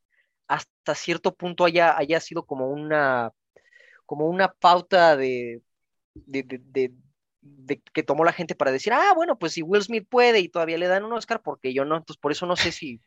[0.47, 3.31] hasta cierto punto haya, haya sido como una,
[4.05, 5.61] como una pauta de,
[6.13, 6.91] de, de,
[7.93, 10.77] que tomó la gente para decir, ah, bueno, pues si Will Smith puede y todavía
[10.77, 13.01] le dan un Oscar, porque yo no, entonces por eso no sé si,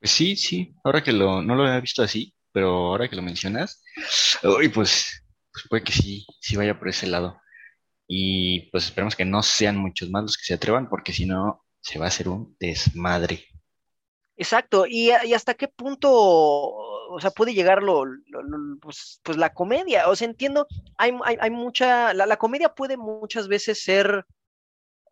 [0.00, 0.74] Pues sí, sí.
[0.84, 3.82] Ahora que lo, no lo había visto así, pero ahora que lo mencionas,
[4.42, 7.40] uy, pues, pues puede que sí, sí vaya por ese lado.
[8.08, 11.64] Y pues esperemos que no sean muchos más los que se atrevan, porque si no,
[11.80, 13.46] se va a hacer un desmadre.
[14.36, 18.04] Exacto, y, y hasta qué punto, o sea, puede llegar lo,
[18.80, 20.66] pues, pues la comedia, o sea, entiendo,
[20.96, 24.26] hay, hay, hay mucha, la, la comedia puede muchas veces ser,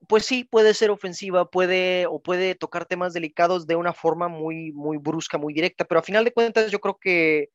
[0.08, 4.72] pues sí, puede ser ofensiva, puede, o puede tocar temas delicados de una forma muy,
[4.72, 7.50] muy brusca, muy directa, pero a final de cuentas yo creo que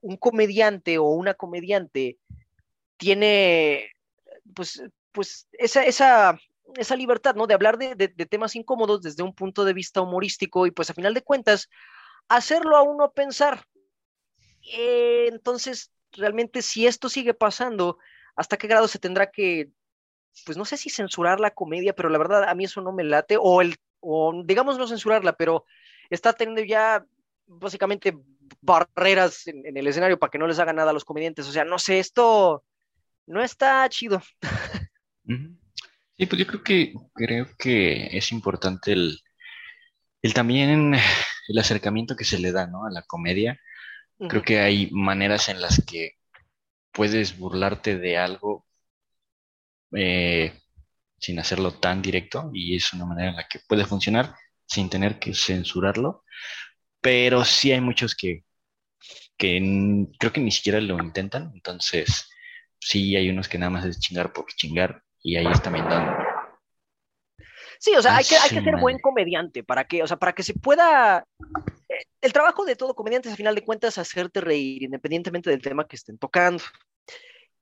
[0.00, 2.18] un comediante o una comediante
[2.96, 3.90] tiene,
[4.54, 6.38] pues, pues esa,
[6.76, 7.46] esa libertad, ¿no?
[7.46, 11.14] De hablar de, temas incómodos desde un punto de vista humorístico y pues a final
[11.14, 11.68] de cuentas,
[12.28, 13.64] hacerlo a uno pensar.
[14.72, 17.98] Eh, entonces, realmente si esto sigue pasando,
[18.36, 19.70] ¿hasta qué grado se tendrá que,
[20.44, 23.04] pues no sé si censurar la comedia, pero la verdad a mí eso no me
[23.04, 25.64] late, o el, o digamos no censurarla, pero
[26.10, 27.04] está teniendo ya
[27.46, 28.16] básicamente
[28.60, 31.48] barreras en, el escenario para que no les haga nada a los comediantes.
[31.48, 32.64] O sea, no sé, esto
[33.26, 34.22] no está chido.
[35.24, 35.56] Ujú.
[36.18, 39.18] Sí, pues yo creo que creo que es importante el,
[40.22, 40.94] el también
[41.48, 42.86] el acercamiento que se le da, ¿no?
[42.86, 43.60] a la comedia.
[44.28, 46.12] Creo que hay maneras en las que
[46.92, 48.66] puedes burlarte de algo
[49.96, 50.52] eh,
[51.18, 54.34] sin hacerlo tan directo y es una manera en la que puede funcionar
[54.66, 56.24] sin tener que censurarlo,
[57.00, 58.44] pero sí hay muchos que,
[59.38, 62.28] que creo que ni siquiera lo intentan, entonces
[62.80, 66.12] sí hay unos que nada más es chingar por chingar y ahí está dando.
[67.80, 70.32] Sí, o sea, hay que, hay que ser buen comediante para que, o sea, para
[70.32, 71.24] que se pueda.
[71.88, 75.62] Eh, el trabajo de todo comediante es, a final de cuentas, hacerte reír, independientemente del
[75.62, 76.62] tema que estén tocando.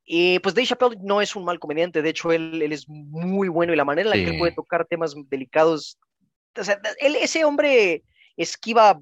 [0.05, 3.49] Y pues Dave Chappelle no es un mal comediante, de hecho, él, él es muy
[3.49, 5.99] bueno y la manera en la que él puede tocar temas delicados.
[6.57, 8.05] O sea, él, ese hombre
[8.37, 9.01] esquiva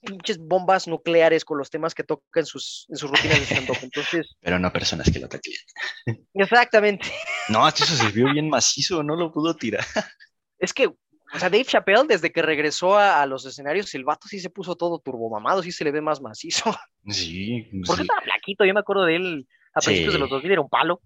[0.00, 3.76] pinches bombas nucleares con los temas que toca en sus, en sus rutinas de stand-up.
[3.82, 4.36] Entonces...
[4.40, 5.54] Pero no personas que lo ataquen.
[6.34, 7.10] Exactamente.
[7.48, 9.84] No, eso se vio bien macizo, no lo pudo tirar.
[10.58, 14.38] Es que, o sea, Dave Chappelle, desde que regresó a, los escenarios, el vato sí
[14.38, 16.74] se puso todo turbomamado, sí se le ve más macizo.
[17.08, 17.68] Sí.
[17.86, 20.68] Porque estaba flaquito, yo me acuerdo de él a principios de los 2000, era un
[20.68, 21.00] palo.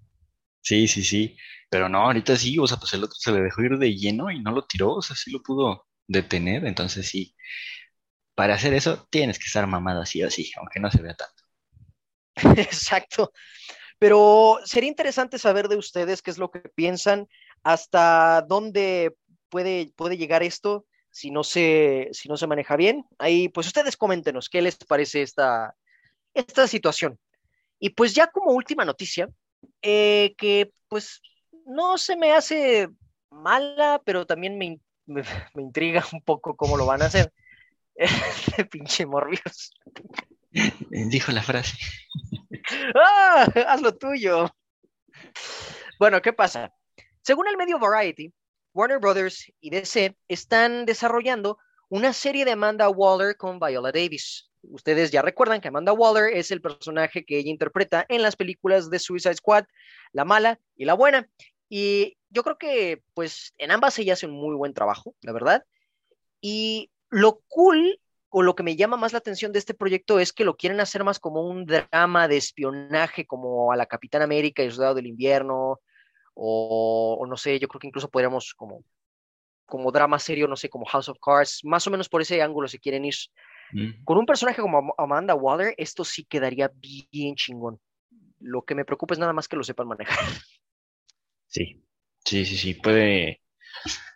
[0.61, 1.37] Sí, sí, sí.
[1.71, 4.31] Pero no, ahorita sí, o sea, pues el otro se le dejó ir de lleno
[4.31, 7.35] y no lo tiró, o sea, sí lo pudo detener, entonces sí
[8.37, 11.43] para hacer eso tienes que estar mamado así o así, aunque no se vea tanto.
[12.61, 13.33] Exacto.
[13.99, 17.27] Pero sería interesante saber de ustedes qué es lo que piensan,
[17.65, 19.17] hasta dónde
[19.49, 23.07] puede, puede llegar esto si no, se, si no se maneja bien.
[23.19, 25.75] Ahí, pues ustedes coméntenos qué les parece esta,
[26.35, 27.19] esta situación.
[27.81, 29.31] Y pues ya como última noticia,
[29.81, 31.23] eh, que pues
[31.65, 32.89] no se me hace
[33.31, 34.79] mala, pero también me,
[35.55, 37.33] me intriga un poco cómo lo van a hacer.
[38.71, 39.73] pinche Morbius.
[40.91, 41.77] Dijo la frase.
[42.95, 43.47] ¡Ah!
[43.69, 44.55] Haz lo tuyo.
[45.99, 46.73] Bueno, ¿qué pasa?
[47.23, 48.33] Según el medio Variety,
[48.75, 54.51] Warner Brothers y DC están desarrollando una serie de Amanda Waller con Viola Davis.
[54.63, 58.91] Ustedes ya recuerdan que Amanda Waller es el personaje que ella interpreta en las películas
[58.91, 59.65] de Suicide Squad,
[60.13, 61.29] la mala y la buena.
[61.69, 65.65] Y yo creo que, pues, en ambas ella hace un muy buen trabajo, la verdad.
[66.41, 67.99] Y lo cool
[68.29, 70.81] o lo que me llama más la atención de este proyecto es que lo quieren
[70.81, 74.97] hacer más como un drama de espionaje, como a la Capitán América y el Soldado
[74.97, 75.81] del Invierno,
[76.35, 78.85] o, no sé, yo creo que incluso podríamos como,
[79.65, 82.69] como drama serio, no sé, como House of Cards, más o menos por ese ángulo
[82.69, 83.15] se quieren ir.
[83.73, 84.05] Mm.
[84.05, 87.81] Con un personaje como Amanda Waller, esto sí quedaría bien chingón.
[88.41, 90.19] Lo que me preocupa es nada más que lo sepan manejar.
[91.47, 91.83] Sí,
[92.27, 93.41] sí, sí, sí, puede...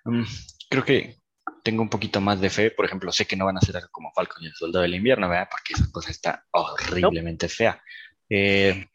[0.05, 0.25] Mm,
[0.69, 1.20] creo que
[1.63, 2.71] tengo un poquito más de fe.
[2.71, 5.29] Por ejemplo, sé que no van a algo como Falcon y el Soldado del Invierno,
[5.29, 5.49] ¿verdad?
[5.51, 7.83] Porque esa cosa está horriblemente fea.
[8.29, 8.87] Eh,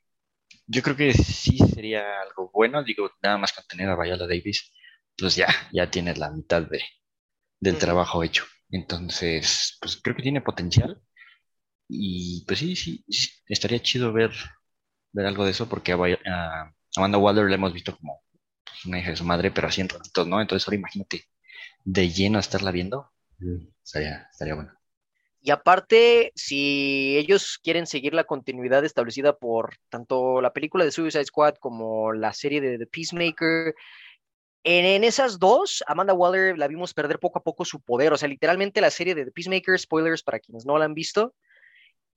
[0.67, 2.83] yo creo que sí sería algo bueno.
[2.83, 4.71] Digo, nada más con tener a Viola Davis,
[5.17, 6.81] pues ya, ya tienes la mitad de,
[7.59, 8.45] del trabajo hecho.
[8.69, 11.01] Entonces, pues creo que tiene potencial.
[11.87, 13.05] Y pues sí, sí,
[13.47, 14.31] estaría chido ver,
[15.13, 18.23] ver algo de eso porque a, Amanda Waller la hemos visto como
[18.63, 20.41] pues, una hija de su madre, pero así en ratitos, ¿no?
[20.41, 21.25] Entonces ahora imagínate
[21.85, 23.11] de lleno a estarla viendo,
[23.83, 24.73] estaría, estaría bueno.
[25.41, 31.25] Y aparte, si ellos quieren seguir la continuidad establecida por tanto la película de Suicide
[31.25, 33.75] Squad como la serie de The Peacemaker,
[34.63, 38.11] en, esas dos, Amanda Waller la vimos perder poco a poco su poder.
[38.11, 41.35] O sea, literalmente la serie de The Peacemaker, spoilers para quienes no la han visto,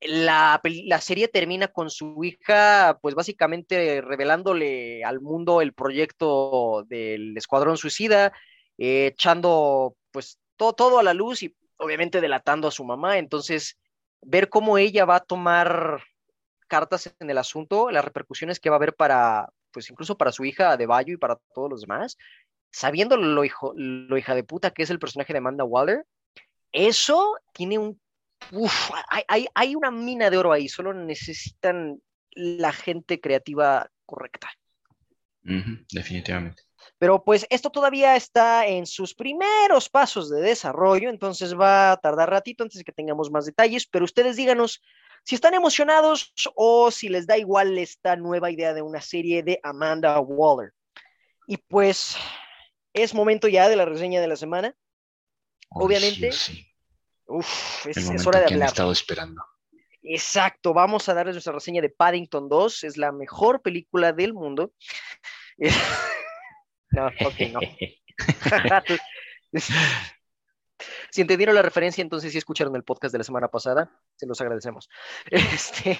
[0.01, 7.37] la, la, serie termina con su hija, pues básicamente revelándole al mundo el proyecto del
[7.37, 8.33] Escuadrón Suicida,
[8.79, 13.17] eh, echando pues todo, todo a la luz y obviamente delatando a su mamá.
[13.17, 13.77] Entonces,
[14.21, 16.01] ver cómo ella va a tomar
[16.67, 20.45] cartas en el asunto, las repercusiones que va a haber para, pues incluso para su
[20.45, 22.17] hija de Bayo y para todos los demás,
[22.71, 26.05] sabiendo lo, hijo, lo hija de puta que es el personaje de Amanda Waller,
[26.71, 27.99] eso tiene un...
[28.51, 28.91] Uf,
[29.27, 34.49] hay, hay una mina de oro ahí, solo necesitan la gente creativa correcta.
[35.91, 36.68] definitivamente.
[36.97, 42.29] Pero pues esto todavía está en sus primeros pasos de desarrollo, entonces va a tardar
[42.29, 44.81] ratito antes de que tengamos más detalles, pero ustedes díganos
[45.23, 49.59] si están emocionados o si les da igual esta nueva idea de una serie de
[49.63, 50.73] Amanda Waller.
[51.47, 52.15] Y pues
[52.93, 54.75] es momento ya de la reseña de la semana.
[55.69, 56.31] Obviamente.
[57.27, 58.69] Uf, es, hora de hablar.
[58.69, 59.43] estado esperando.
[60.01, 64.73] Exacto, vamos a darles nuestra reseña de Paddington 2, es la mejor película del mundo.
[66.91, 67.59] No, ok, no.
[71.11, 74.39] si entendieron la referencia, entonces sí escucharon el podcast de la semana pasada, se los
[74.41, 74.89] agradecemos.
[75.31, 75.99] Este,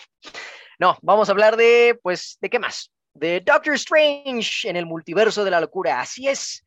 [0.80, 2.92] no, vamos a hablar de, pues, ¿de qué más?
[3.14, 6.00] De Doctor Strange en el multiverso de la locura.
[6.00, 6.64] Así es.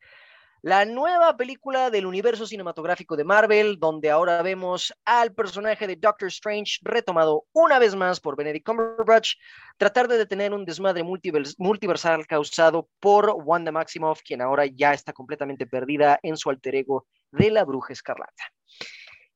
[0.63, 6.29] La nueva película del universo cinematográfico de Marvel, donde ahora vemos al personaje de Doctor
[6.29, 9.33] Strange retomado una vez más por Benedict Cumberbatch,
[9.77, 15.67] tratar de detener un desmadre multiversal causado por Wanda Maximoff, quien ahora ya está completamente
[15.67, 18.45] perdida en su alter ego de la bruja escarlata.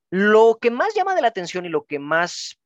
[0.09, 2.57] Lo que más llama de la atención y lo que más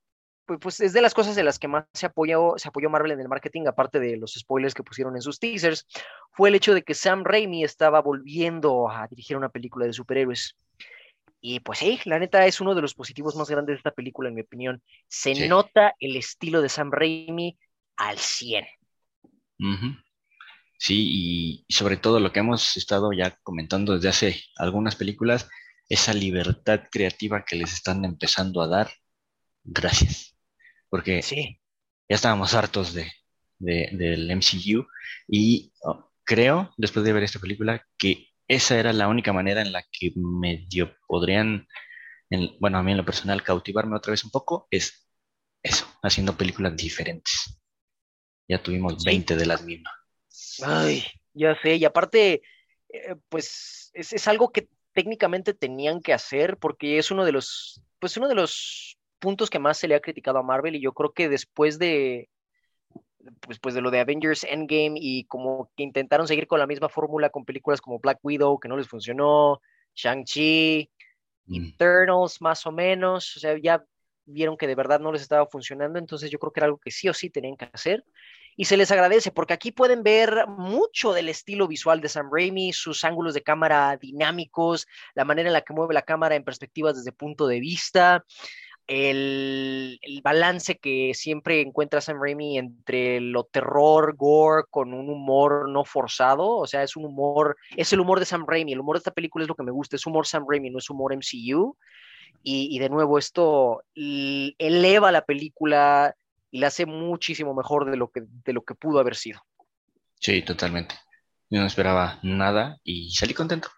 [0.45, 3.11] pues, pues, es de las cosas de las que más se apoyó, se apoyó Marvel
[3.11, 5.87] en el marketing, aparte de los spoilers que pusieron en sus teasers,
[6.31, 10.57] fue el hecho de que Sam Raimi estaba volviendo a dirigir una película de superhéroes.
[11.39, 14.29] Y pues sí, la neta es uno de los positivos más grandes de esta película,
[14.29, 14.81] en mi opinión.
[15.07, 17.57] Se nota el estilo de Sam Raimi
[17.97, 18.65] al 100.
[20.77, 25.47] Sí, y sobre todo lo que hemos estado ya comentando desde hace algunas películas,
[25.89, 28.89] esa libertad creativa que les están empezando a dar.
[29.63, 30.31] Gracias
[30.91, 31.59] porque sí.
[32.07, 33.09] ya estábamos hartos de,
[33.57, 34.85] del MCU
[35.27, 39.71] y oh, creo, después de ver esta película, que esa era la única manera en
[39.71, 41.65] la que medio podrían,
[42.59, 45.07] bueno, a mí en lo personal, cautivarme otra vez un poco, es
[45.63, 47.57] eso, haciendo películas diferentes.
[48.49, 49.93] Ya tuvimos 20 de las mismas.
[50.61, 52.41] Ay, ya sé, y aparte,
[52.89, 57.81] eh, pues es, es, algo que técnicamente tenían que hacer porque es uno de los,
[57.99, 60.91] pues uno de los puntos que más se le ha criticado a Marvel y yo
[60.91, 62.29] creo que después de
[63.41, 66.89] pues, pues de lo de Avengers Endgame y como que intentaron seguir con la misma
[66.89, 69.61] fórmula con películas como Black Widow que no les funcionó,
[69.95, 70.89] Shang-Chi,
[71.45, 71.55] mm.
[71.55, 73.83] Eternals más o menos, o sea, ya
[74.25, 76.91] vieron que de verdad no les estaba funcionando, entonces yo creo que era algo que
[76.91, 78.03] sí o sí tenían que hacer.
[78.57, 82.73] Y se les agradece porque aquí pueden ver mucho del estilo visual de Sam Raimi,
[82.73, 86.95] sus ángulos de cámara dinámicos, la manera en la que mueve la cámara en perspectivas
[86.95, 88.25] desde punto de vista
[88.91, 95.85] el, balance que siempre encuentra Sam Raimi entre lo terror, gore, con un humor no
[95.85, 98.99] forzado, o sea, es un humor, es el humor de Sam Raimi, el humor de
[98.99, 101.77] esta película es lo que me gusta, es humor Sam Raimi, no es humor MCU,
[102.43, 106.13] y, de nuevo esto eleva la película
[106.49, 109.39] y la hace muchísimo mejor de lo que, de lo que pudo haber sido.
[110.19, 110.95] Sí, totalmente.
[111.49, 113.69] Yo no esperaba nada y salí contento.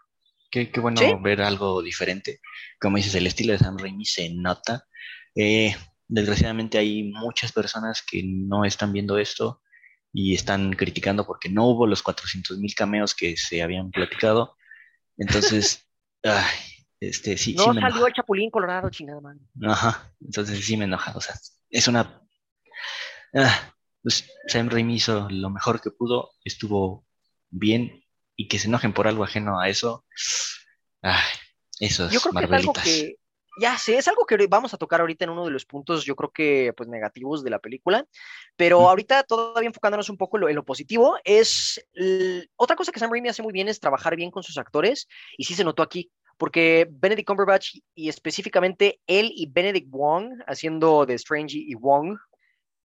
[0.50, 2.40] Qué, bueno ver algo diferente.
[2.80, 4.86] Como dices, el estilo de Sam Raimi se nota
[5.36, 5.76] eh,
[6.08, 9.62] desgraciadamente hay muchas personas que no están viendo esto
[10.12, 14.56] y están criticando porque no hubo los 400 mil cameos que se habían platicado.
[15.18, 15.88] Entonces,
[16.24, 16.46] ay,
[17.00, 17.56] este, sí.
[17.56, 19.40] No salió el Chapulín Colorado, chingada man.
[19.64, 21.14] Ajá, entonces sí me enoja.
[21.16, 21.36] O sea,
[21.70, 22.22] es una.
[23.34, 27.06] Ah, pues Sam Raimi hizo lo mejor que pudo, estuvo
[27.50, 28.04] bien
[28.36, 30.06] y que se enojen por algo ajeno a eso.
[31.02, 31.24] Ay,
[31.80, 33.16] eso Yo creo que es algo que,
[33.58, 36.16] ya sé, es algo que vamos a tocar ahorita en uno de los puntos, yo
[36.16, 38.06] creo que pues negativos de la película,
[38.56, 41.86] pero ahorita todavía enfocándonos un poco en lo, positivo, es
[42.56, 45.44] otra cosa que Sam Raimi hace muy bien es trabajar bien con sus actores, y
[45.44, 51.14] sí se notó aquí, porque Benedict Cumberbatch y específicamente él y Benedict Wong haciendo de
[51.16, 52.18] Strange y Wong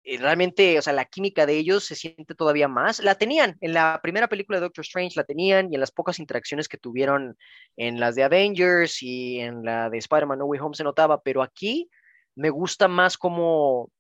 [0.05, 3.01] realmente, o sea, la química de ellos se siente todavía más.
[3.01, 6.19] La tenían en la primera película de Doctor Strange, la tenían, y en las pocas
[6.19, 7.37] interacciones que tuvieron
[7.77, 11.43] en las de Avengers y en la de Spider-Man No Way Home se notaba, pero
[11.43, 11.89] aquí
[12.35, 13.91] me gusta más cómo,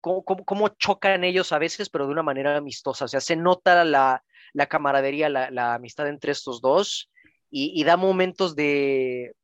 [0.00, 3.04] cómo, chocan ellos a veces, pero de una manera amistosa.
[3.04, 4.22] O sea, se nota la,
[4.68, 7.10] camaradería, la, amistad entre estos dos,
[7.50, 9.34] y, da momentos de,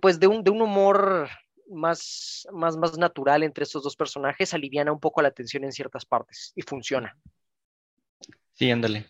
[0.00, 1.28] pues, de un, de un humor
[1.70, 6.04] más, más, más natural entre estos dos personajes, aliviana un poco la tensión en ciertas
[6.04, 7.16] partes y funciona.
[8.54, 9.06] Sí, ándale.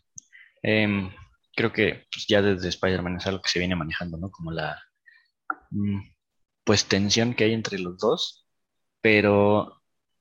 [0.63, 1.11] Em,
[1.55, 4.31] creo que pues, ya desde Spider-Man es algo que se viene manejando, ¿no?
[4.31, 4.81] Como la
[5.71, 6.01] mm,
[6.65, 8.47] pues tensión que hay entre los dos,
[9.01, 9.81] pero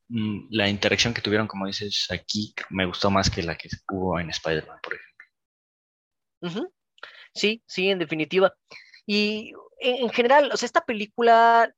[0.10, 4.20] mm, la interacción que tuvieron, como dices, aquí me gustó más que la que hubo
[4.20, 5.18] en Spider-Man, por ejemplo.
[7.34, 8.54] Sí, sí, en definitiva.
[9.06, 11.74] Y en, general, o sea, esta película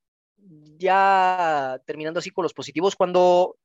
[0.78, 3.58] ya terminando así con los positivos, cuando,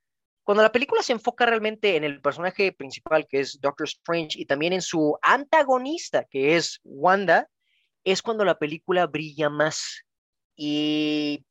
[0.42, 4.46] cuando la película se enfoca realmente en el personaje principal, que es Doctor Strange, y
[4.46, 7.48] también en su antagonista, que es Wanda,
[8.04, 10.04] es cuando la película brilla más.
[10.56, 11.44] Y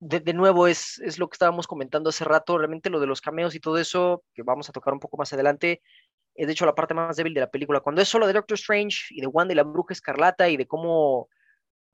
[0.00, 3.54] de, nuevo, es, es, lo que estábamos comentando hace rato, realmente lo de los cameos
[3.54, 5.80] y todo eso, que vamos a tocar un poco más adelante,
[6.34, 7.80] es de hecho la parte más débil de la película.
[7.80, 10.66] Cuando es solo de Doctor Strange y de Wanda y la bruja escarlata y de
[10.66, 11.28] cómo,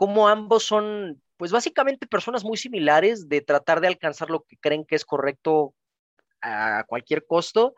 [0.01, 4.87] cómo ambos son pues básicamente personas muy similares de tratar de alcanzar lo que creen
[4.87, 5.75] que es correcto
[6.41, 7.75] a cualquier costo,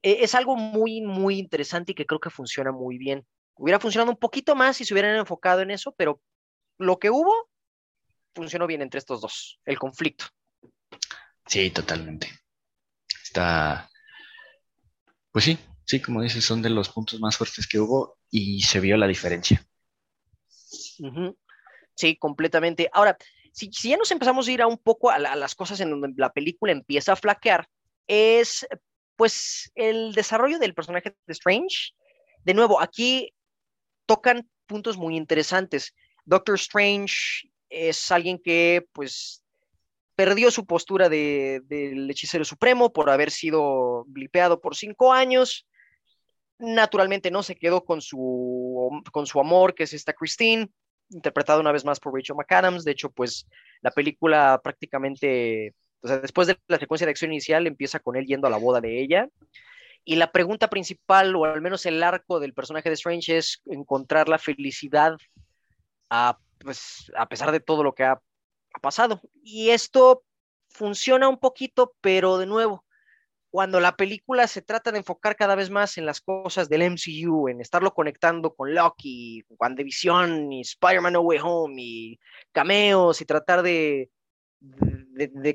[0.00, 3.26] e, es algo muy, muy interesante y que creo que funciona muy bien.
[3.56, 6.18] Hubiera funcionado un poquito más si se hubieran enfocado en eso, pero
[6.78, 7.50] lo que hubo
[8.34, 10.24] funcionó bien entre estos dos, el conflicto.
[11.44, 12.30] Sí, totalmente.
[13.22, 13.90] Está,
[15.30, 18.80] pues sí, sí, como dices, son de los puntos más fuertes que hubo y se
[18.80, 19.62] vio la diferencia.
[21.94, 22.88] Sí, completamente.
[22.92, 23.16] Ahora,
[23.52, 26.32] si, ya nos empezamos a ir a un poco a, las cosas en donde la
[26.32, 27.68] película empieza a flaquear,
[28.06, 28.66] es
[29.16, 31.92] pues el desarrollo del personaje de Strange.
[32.44, 33.34] De nuevo, aquí
[34.06, 35.92] tocan puntos muy interesantes.
[36.24, 39.42] Doctor Strange es alguien que pues
[40.14, 45.66] perdió su postura de, del hechicero supremo por haber sido blipeado por cinco años.
[46.58, 50.68] Naturalmente no se quedó con su, con su amor, que es esta Christine,
[51.10, 52.84] interpretada una vez más por Rachel McAdams.
[52.84, 53.46] De hecho, pues
[53.80, 58.26] la película prácticamente, o sea, después de la secuencia de acción inicial, empieza con él
[58.26, 59.28] yendo a la boda de ella.
[60.04, 64.28] Y la pregunta principal, o al menos el arco del personaje de Strange, es encontrar
[64.28, 65.16] la felicidad
[66.08, 68.20] a, pues, a pesar de todo lo que ha
[68.80, 69.20] pasado.
[69.42, 70.22] Y esto
[70.68, 72.84] funciona un poquito, pero de nuevo,
[73.50, 77.48] cuando la película se trata de enfocar cada vez más en las cosas del MCU,
[77.48, 82.20] en estarlo conectando con Loki, WandaVision y Spider-Man No Way Home y
[82.52, 84.10] cameos y tratar de,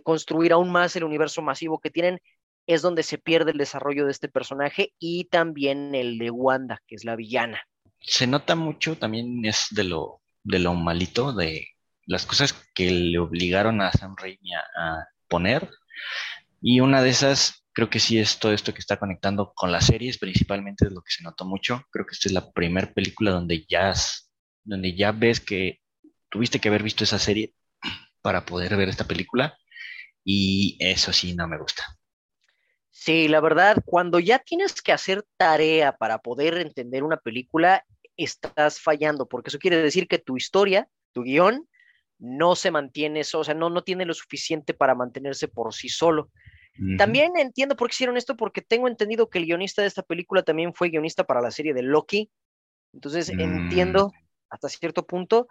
[0.04, 2.20] construir aún más el universo masivo que tienen,
[2.66, 6.96] es donde se pierde el desarrollo de este personaje y también el de Wanda, que
[6.96, 7.62] es la villana.
[8.00, 11.68] Se nota mucho, también es de lo malito, de
[12.06, 15.70] las cosas que le obligaron a Sam Raimi a poner.
[16.62, 19.88] Y una de esas Creo que sí es todo esto que está conectando con las
[19.88, 21.84] series, principalmente es lo que se notó mucho.
[21.92, 23.94] Creo que esta es la primera película donde ya,
[24.64, 25.80] donde ya ves que
[26.30, 27.54] tuviste que haber visto esa serie
[28.22, 29.58] para poder ver esta película
[30.24, 31.84] y eso sí no me gusta.
[32.92, 37.84] Sí, la verdad, cuando ya tienes que hacer tarea para poder entender una película,
[38.16, 41.68] estás fallando, porque eso quiere decir que tu historia, tu guion,
[42.20, 46.32] no se mantiene, o sea, no, no tiene lo suficiente para mantenerse por sí solo.
[46.98, 50.44] También entiendo por qué hicieron esto, porque tengo entendido que el guionista de esta película
[50.44, 52.32] también fue guionista para la serie de Loki.
[52.94, 54.12] Entonces entiendo mm.
[54.50, 55.48] hasta cierto punto,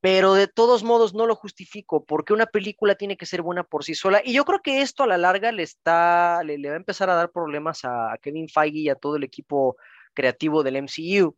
[0.00, 3.84] pero de todos modos no lo justifico, porque una película tiene que ser buena por
[3.84, 4.22] sí sola.
[4.24, 7.14] Y yo creo que esto a la larga le está, le, va a empezar a
[7.14, 9.76] dar problemas a, Kevin Feige y a todo el equipo
[10.14, 11.36] creativo del MCU.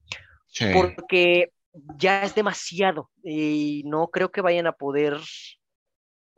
[0.72, 1.52] Porque
[1.96, 5.18] ya es demasiado y no creo que vayan a poder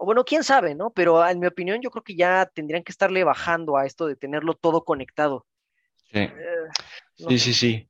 [0.03, 0.91] o bueno, quién sabe, ¿no?
[0.91, 4.17] Pero en mi opinión yo creo que ya tendrían que estarle bajando a esto de
[4.17, 5.47] tenerlo todo conectado.
[6.11, 6.33] Sí, eh,
[7.15, 7.89] sí, sí, sí.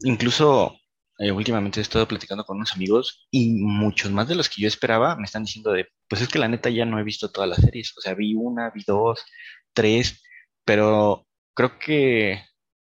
[0.00, 0.76] Incluso
[1.20, 4.66] eh, últimamente he estado platicando con unos amigos y muchos más de los que yo
[4.66, 7.48] esperaba me están diciendo de, pues es que la neta ya no he visto todas
[7.48, 9.24] las series, o sea, vi una, vi dos,
[9.72, 10.24] tres,
[10.64, 12.42] pero creo que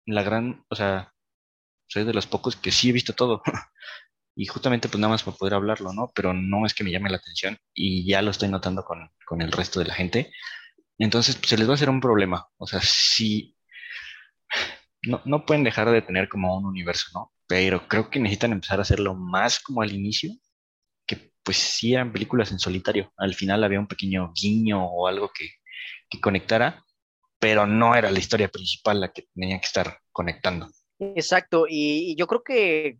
[0.04, 1.12] la gran, o sea,
[1.88, 3.42] soy de los pocos que sí he visto todo.
[4.36, 6.12] y justamente pues nada más para poder hablarlo, ¿no?
[6.14, 9.50] Pero no es que me llame la atención y ya lo estoy notando con, el
[9.50, 10.30] resto de la gente.
[10.98, 12.46] Entonces pues, se les va a hacer un problema.
[12.58, 13.56] O sea, sí,
[15.02, 17.32] no, no pueden dejar de tener como un universo, ¿no?
[17.46, 20.32] Pero creo que necesitan empezar a hacerlo más como al inicio,
[21.06, 23.12] que pues sí eran películas en solitario.
[23.16, 25.48] Al final había un pequeño guiño o algo que,
[26.10, 26.84] que conectara,
[27.38, 30.68] pero no era la historia principal la que tenían que estar conectando.
[30.98, 32.98] Exacto, y yo creo que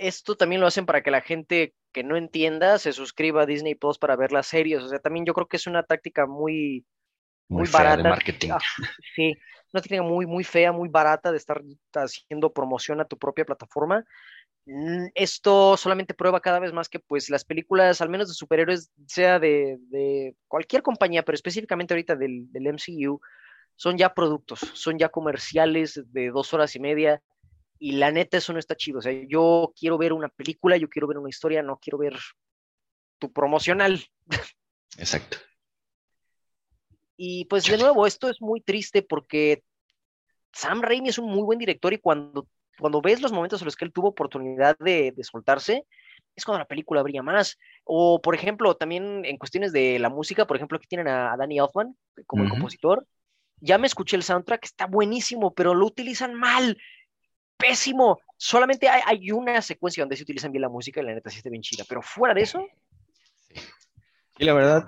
[0.00, 3.74] esto también lo hacen para que la gente que no entienda se suscriba a Disney
[3.74, 4.82] Plus para ver las series.
[4.82, 6.84] O sea, también yo creo que es una táctica muy,
[7.48, 8.02] muy, barata.
[8.02, 8.50] De marketing.
[8.52, 8.58] Ah,
[9.14, 9.36] sí,
[9.72, 11.62] una táctica muy, muy fea, muy barata de estar
[11.94, 14.04] haciendo promoción a tu propia plataforma.
[14.66, 18.90] Mm, esto solamente prueba cada vez más que pues las películas, al menos de superhéroes,
[19.06, 23.20] sea de, cualquier compañía, pero específicamente ahorita del, del MCU,
[23.76, 27.22] son ya productos, son ya comerciales de dos horas y media
[27.82, 28.98] y la neta, eso no está chido.
[28.98, 32.14] O sea, yo quiero ver una película, yo quiero ver una historia, no quiero ver
[33.18, 34.04] tu promocional.
[34.98, 35.38] Exacto.
[37.16, 39.62] Y pues de nuevo, esto es muy triste porque
[40.52, 42.46] Sam Raimi es un muy buen director y cuando,
[42.78, 45.86] cuando ves los momentos en los que él tuvo oportunidad de, soltarse,
[46.36, 47.58] es cuando la película brilla más.
[47.84, 51.58] O, por ejemplo, también en cuestiones de la música, por ejemplo, aquí tienen a, Danny
[51.58, 53.06] Elfman como el compositor.
[53.62, 56.76] Ya me escuché el soundtrack, está buenísimo, pero lo utilizan mal
[57.60, 58.20] pésimo.
[58.36, 61.50] Solamente hay, una secuencia donde se utilizan bien la música y la neta sí está
[61.50, 62.66] bien chida, pero fuera de eso.
[64.38, 64.84] Y la verdad,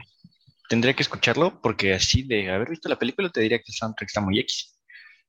[0.69, 4.09] tendría que escucharlo porque así de haber visto la película te diría que el soundtrack
[4.09, 4.81] está muy X.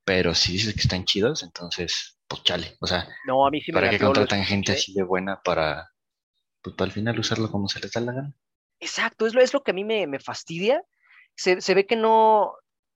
[0.06, 2.76] Pero si dices que están chidos, entonces, pues chale.
[2.80, 5.90] O sea, no, a mí sí ¿para qué contratan gente así de buena para,
[6.62, 8.34] pues, al final usarlo como se les da la gana?
[8.80, 10.84] Exacto, es lo, es lo que a mí me, me fastidia.
[11.36, 12.54] Se, se, ve que no,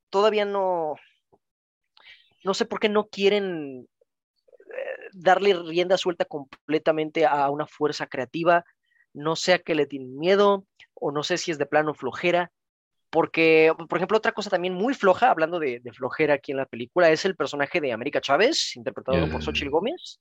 [0.09, 0.95] todavía no,
[2.43, 3.87] no sé por qué no quieren
[5.13, 8.63] darle rienda suelta completamente a una fuerza creativa,
[9.13, 12.51] no sé a qué le tienen miedo, o no sé si es de plano flojera,
[13.09, 16.65] porque, por ejemplo, otra cosa también muy floja, hablando de, de flojera aquí en la
[16.65, 19.43] película, es el personaje de América Chávez, interpretado por Eh.
[19.45, 20.19] Xochitl Gómez.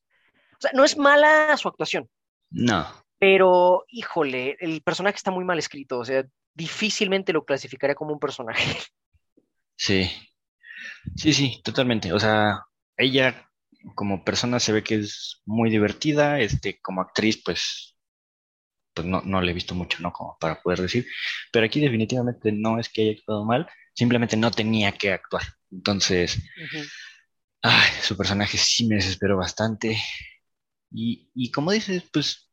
[0.52, 2.08] O sea, no es mala su actuación,
[2.50, 2.86] No,
[3.18, 6.24] pero, híjole, el personaje está muy mal escrito, o sea,
[6.54, 8.78] difícilmente lo clasificaría como un personaje.
[9.76, 10.10] sí.
[11.14, 12.12] Sí, sí, totalmente.
[12.12, 12.64] O sea,
[12.96, 13.48] ella
[13.94, 17.96] como persona se ve que es muy divertida, este, como actriz, pues,
[18.94, 20.12] pues no, no le he visto mucho, ¿no?
[20.12, 21.06] Como para poder decir.
[21.52, 25.42] Pero aquí definitivamente no es que haya actuado mal, simplemente no tenía que actuar.
[25.70, 26.38] Entonces,
[27.62, 29.98] ay, su personaje sí me desesperó bastante.
[30.90, 32.50] Y, y como dices, pues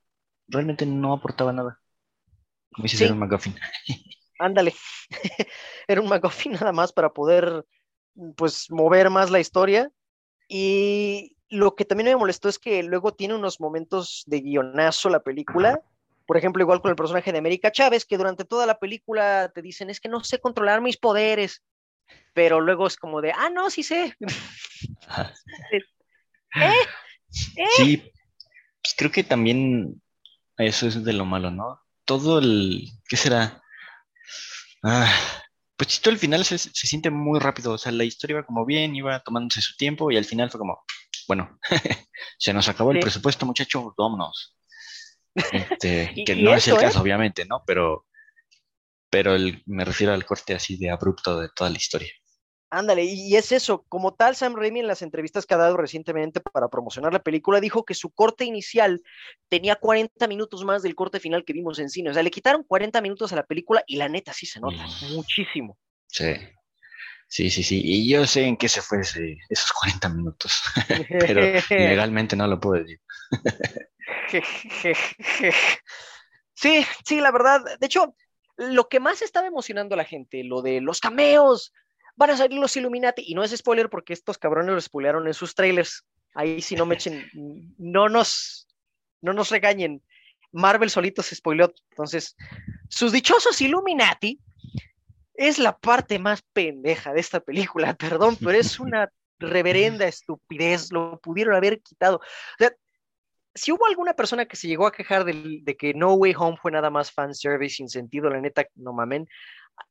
[0.47, 1.79] realmente no aportaba nada.
[2.73, 3.05] Como dices, Sí.
[3.05, 3.55] era un McGuffin.
[4.39, 4.73] Ándale.
[5.87, 7.65] Era un McGuffin nada más para poder,
[8.35, 9.91] pues, mover más la historia.
[10.47, 15.21] Y lo que también me molestó es que luego tiene unos momentos de guionazo la
[15.21, 15.81] película.
[16.25, 19.61] Por ejemplo, igual con el personaje de América Chávez, que durante toda la película te
[19.61, 21.63] dicen, es que no sé controlar mis poderes.
[22.33, 24.15] Pero luego es como de, ah, no, sí sé.
[25.07, 25.33] Ajá.
[26.55, 27.65] ¿Eh?
[27.75, 30.01] Sí, pues creo que también
[30.57, 31.81] eso es de lo malo, ¿no?
[32.05, 33.61] Todo el, ¿qué será?
[34.83, 35.42] Ah,
[35.75, 38.45] pues sí, todo el final se, se siente muy rápido, o sea, la historia iba
[38.45, 40.83] como bien, iba tomándose su tiempo y al final fue como,
[41.27, 41.59] bueno,
[42.37, 44.55] se nos acabó el presupuesto, muchachos, vámonos.
[45.35, 46.77] Este, Y- que y no es el ¿eh?
[46.79, 47.63] caso, obviamente, ¿no?
[47.65, 48.05] Pero,
[49.09, 52.11] pero el- me refiero al corte así de abrupto de toda la historia.
[52.75, 56.41] Ándale, y es eso, como tal, Sam Raimi en las entrevistas que ha dado recientemente
[56.41, 59.03] para promocionar la película dijo que su corte inicial
[59.47, 62.63] tenía 40 minutos más del corte final que vimos en cine, o sea, le quitaron
[62.63, 65.13] 40 minutos a la película y la neta sí se nota, Mm.
[65.13, 65.77] muchísimo.
[66.07, 66.33] Sí,
[67.27, 67.81] sí, sí, sí.
[67.83, 70.63] Y yo sé en qué se fue ese- esos 40 minutos,
[71.19, 71.41] pero
[71.77, 72.99] legalmente no lo puedo decir.
[76.55, 78.15] Sí, sí, la verdad, de hecho,
[78.57, 81.73] lo que más estaba emocionando a la gente, lo de los cameos,
[82.15, 85.33] van a salir los Illuminati, y no es spoiler porque estos cabrones lo spoilearon en
[85.33, 86.03] sus trailers.
[86.35, 87.29] Ahí si no me echen,
[87.77, 88.67] no nos,
[89.21, 90.01] no nos regañen.
[90.51, 91.73] Marvel solito se spoileó.
[91.91, 92.35] Entonces,
[92.89, 94.39] sus dichosos Illuminati
[95.33, 101.19] es la parte más pendeja de esta película, perdón, pero es una reverenda estupidez, lo
[101.19, 102.17] pudieron haber quitado.
[102.17, 102.73] O sea,
[103.55, 106.71] si hubo alguna persona que se llegó a quejar de, que No Way Home fue
[106.71, 109.27] nada más fanservice sin sentido, la neta, no mamen.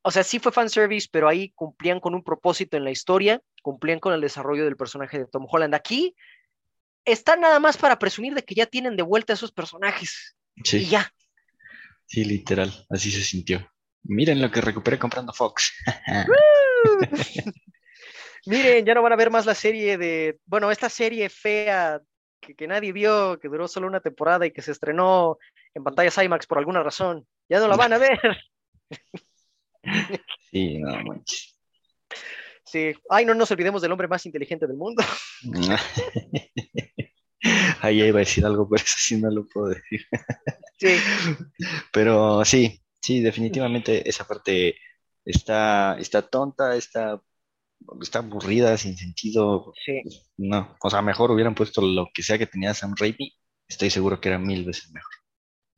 [0.02, 4.00] O sea, sí fue fanservice, pero ahí cumplían con un propósito en la historia, cumplían
[4.00, 5.74] con el desarrollo del personaje de Tom Holland.
[5.74, 6.14] Aquí
[7.04, 10.36] están nada más para presumir de que ya tienen de vuelta a esos personajes.
[10.54, 11.12] Y Sí, ya.
[12.06, 13.68] sí, literal, así se sintió.
[14.04, 15.72] Miren lo que recuperé comprando Fox.
[18.46, 22.00] Miren, ya no van a ver más la serie de, bueno, esta serie fea
[22.42, 25.38] que, que nadie vio, que duró solo una temporada y que se estrenó
[25.72, 27.26] en pantallas IMAX por alguna razón.
[27.48, 28.20] Ya no la van a ver.
[30.50, 31.56] Sí, no manches.
[32.64, 32.92] Sí.
[33.08, 35.02] Ay, no nos olvidemos del hombre más inteligente del mundo.
[37.80, 40.06] Ahí iba a decir algo, pero eso sí no lo puedo decir.
[40.78, 40.96] Sí.
[41.92, 44.76] Pero sí, sí, definitivamente esa parte
[45.24, 47.20] está, está tonta, está,
[48.00, 49.72] está aburrida, sin sentido.
[49.84, 50.02] Sí.
[50.36, 53.32] No, o sea, mejor hubieran puesto lo que sea que tenía Sam Raimi.
[53.68, 55.10] Estoy seguro que era mil veces mejor.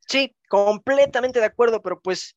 [0.07, 2.37] Sí, completamente de acuerdo, pero pues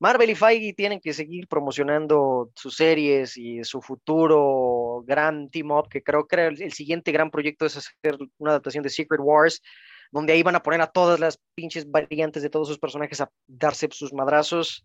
[0.00, 5.88] Marvel y Feige tienen que seguir promocionando sus series y su futuro gran team up,
[5.90, 9.60] que creo que el siguiente gran proyecto es hacer una adaptación de Secret Wars,
[10.10, 13.30] donde ahí van a poner a todas las pinches variantes de todos sus personajes a
[13.46, 14.84] darse sus madrazos.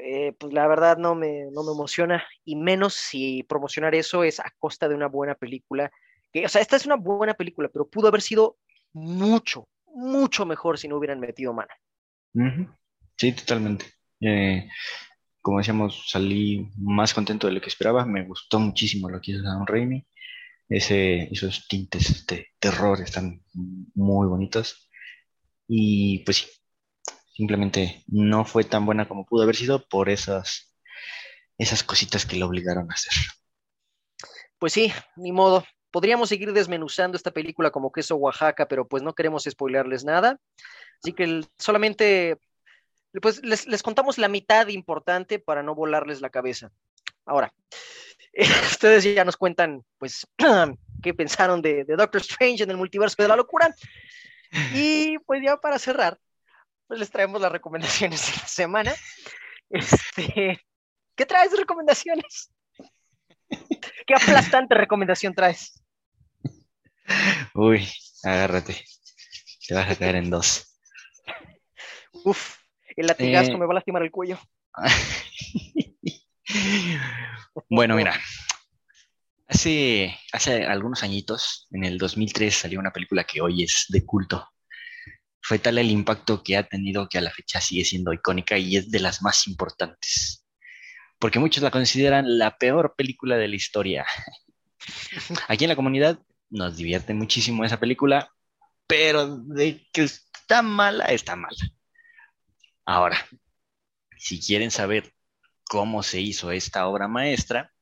[0.00, 4.38] Eh, pues la verdad no me, no me emociona, y menos si promocionar eso es
[4.38, 5.90] a costa de una buena película.
[6.32, 8.58] Que, o sea, esta es una buena película, pero pudo haber sido
[8.92, 11.70] mucho, mucho mejor si no hubieran metido mano.
[13.16, 13.86] Sí, totalmente.
[14.20, 14.68] Eh,
[15.40, 18.04] como decíamos, salí más contento de lo que esperaba.
[18.04, 20.06] Me gustó muchísimo lo que hizo Sam Raimi.
[20.68, 23.42] Ese, esos tintes de terror están
[23.94, 24.90] muy bonitos.
[25.66, 26.46] Y pues sí,
[27.38, 30.74] simplemente no fue tan buena como pudo haber sido por esas,
[31.56, 33.12] esas cositas que lo obligaron a hacer.
[34.58, 35.64] Pues sí, ni modo.
[35.92, 40.40] Podríamos seguir desmenuzando esta película como queso Oaxaca, pero pues no queremos spoilearles nada.
[41.00, 42.38] Así que solamente
[43.22, 46.72] pues les, les contamos la mitad importante para no volarles la cabeza.
[47.24, 47.54] Ahora,
[48.72, 50.26] ustedes ya nos cuentan, pues,
[51.04, 53.72] qué pensaron de, de Doctor Strange en el multiverso de la locura.
[54.74, 56.18] Y pues ya para cerrar,
[56.88, 58.94] pues les traemos las recomendaciones de la semana.
[59.70, 60.64] Este,
[61.14, 62.50] ¿Qué traes de recomendaciones?
[64.06, 65.84] ¿Qué aplastante recomendación traes?
[67.52, 67.86] Uy,
[68.22, 68.82] agárrate.
[69.66, 70.80] Te vas a caer en dos.
[72.24, 72.56] Uf,
[72.96, 73.58] el latigazo Eh.
[73.58, 74.40] me va a lastimar el cuello.
[77.68, 78.18] bueno, mira.
[79.48, 84.48] Hace, hace algunos añitos, en el 2003, salió una película que hoy es de culto.
[85.48, 88.76] Fue tal el impacto que ha tenido que a la fecha sigue siendo icónica y
[88.76, 90.44] es de las más importantes.
[91.18, 94.04] Porque muchos la consideran la peor película de la historia.
[95.48, 96.18] Aquí en la comunidad
[96.50, 98.30] nos divierte muchísimo esa película,
[98.86, 101.56] pero de que está mala, está mala.
[102.84, 103.16] Ahora,
[104.18, 105.14] si quieren saber
[105.64, 107.72] cómo se hizo esta obra maestra,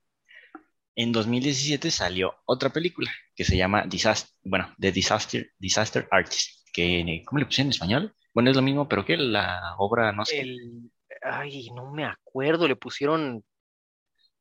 [0.94, 7.22] en 2017 salió otra película que se llama Disaster, bueno, The Disaster, Disaster Artist, que
[7.24, 8.14] ¿cómo le pusieron en español?
[8.34, 10.40] Bueno, es lo mismo, pero que la obra no sé.
[10.40, 10.90] El...
[11.22, 13.42] Ay, no me acuerdo, le pusieron.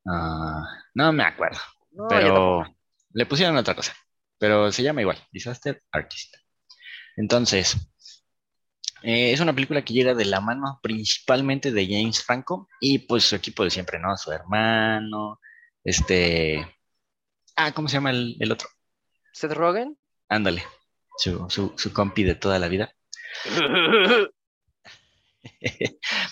[0.05, 0.61] Ah,
[0.93, 1.59] no me acuerdo.
[1.91, 2.65] No, pero
[3.13, 3.93] le pusieron otra cosa.
[4.37, 6.35] Pero se llama igual, Disaster Artist.
[7.15, 7.77] Entonces,
[9.01, 13.23] eh, es una película que llega de la mano principalmente de James Franco y pues
[13.23, 14.17] su equipo de siempre, ¿no?
[14.17, 15.39] Su hermano,
[15.85, 16.67] este...
[17.55, 18.67] Ah, ¿cómo se llama el, el otro?
[19.31, 19.97] Seth Rogen.
[20.27, 20.63] Ándale,
[21.17, 22.93] su, su, su compi de toda la vida.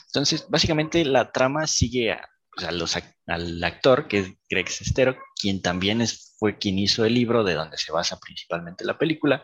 [0.07, 5.17] Entonces, básicamente la trama sigue a, pues, a los al actor, que es Greg Sestero,
[5.39, 9.43] quien también es, fue quien hizo el libro de donde se basa principalmente la película,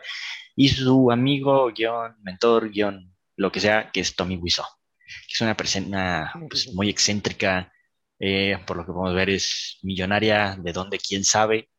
[0.55, 4.65] y su amigo, guion, mentor, guion, lo que sea, que es Tommy Wiseau,
[5.05, 7.71] que es una persona pues, muy excéntrica,
[8.19, 11.69] eh, por lo que podemos ver es millonaria, de donde quién sabe,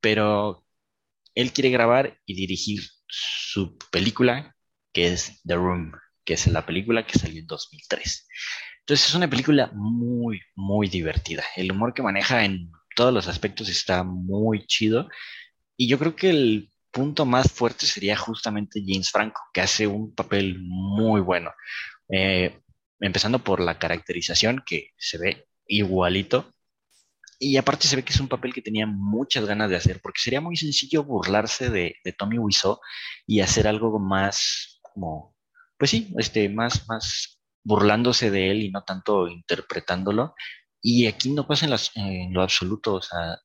[0.00, 0.64] pero
[1.34, 2.82] él quiere grabar y dirigir
[3.12, 4.56] su película,
[4.92, 5.92] que es The Room,
[6.24, 8.26] que es la película que salió en 2003.
[8.80, 11.44] Entonces es una película muy, muy divertida.
[11.56, 15.08] El humor que maneja en todos los aspectos está muy chido.
[15.76, 20.14] Y yo creo que el punto más fuerte sería justamente James Franco, que hace un
[20.14, 21.52] papel muy bueno.
[22.08, 22.58] Eh,
[23.00, 26.51] empezando por la caracterización, que se ve igualito.
[27.44, 30.20] Y aparte se ve que es un papel que tenía muchas ganas de hacer, porque
[30.20, 32.78] sería muy sencillo burlarse de, Tommy Wiseau
[33.26, 35.34] y hacer algo más como,
[35.78, 40.34] pues sí, este, más, más burlándose de él y no tanto interpretándolo.
[40.82, 43.38] Y aquí no pasa en, las- en lo absoluto, o sea,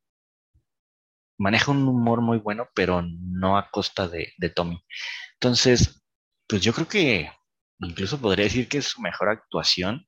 [1.37, 4.83] maneja un humor muy bueno, pero no a costa de, de Tommy.
[5.35, 6.03] Entonces,
[6.47, 7.31] pues yo creo que
[7.79, 10.07] incluso podría decir que es su mejor actuación.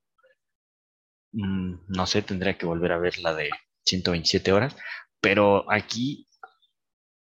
[1.31, 3.49] Mm, no sé, tendría que volver a ver la de
[3.85, 4.75] 127 horas,
[5.21, 6.27] pero aquí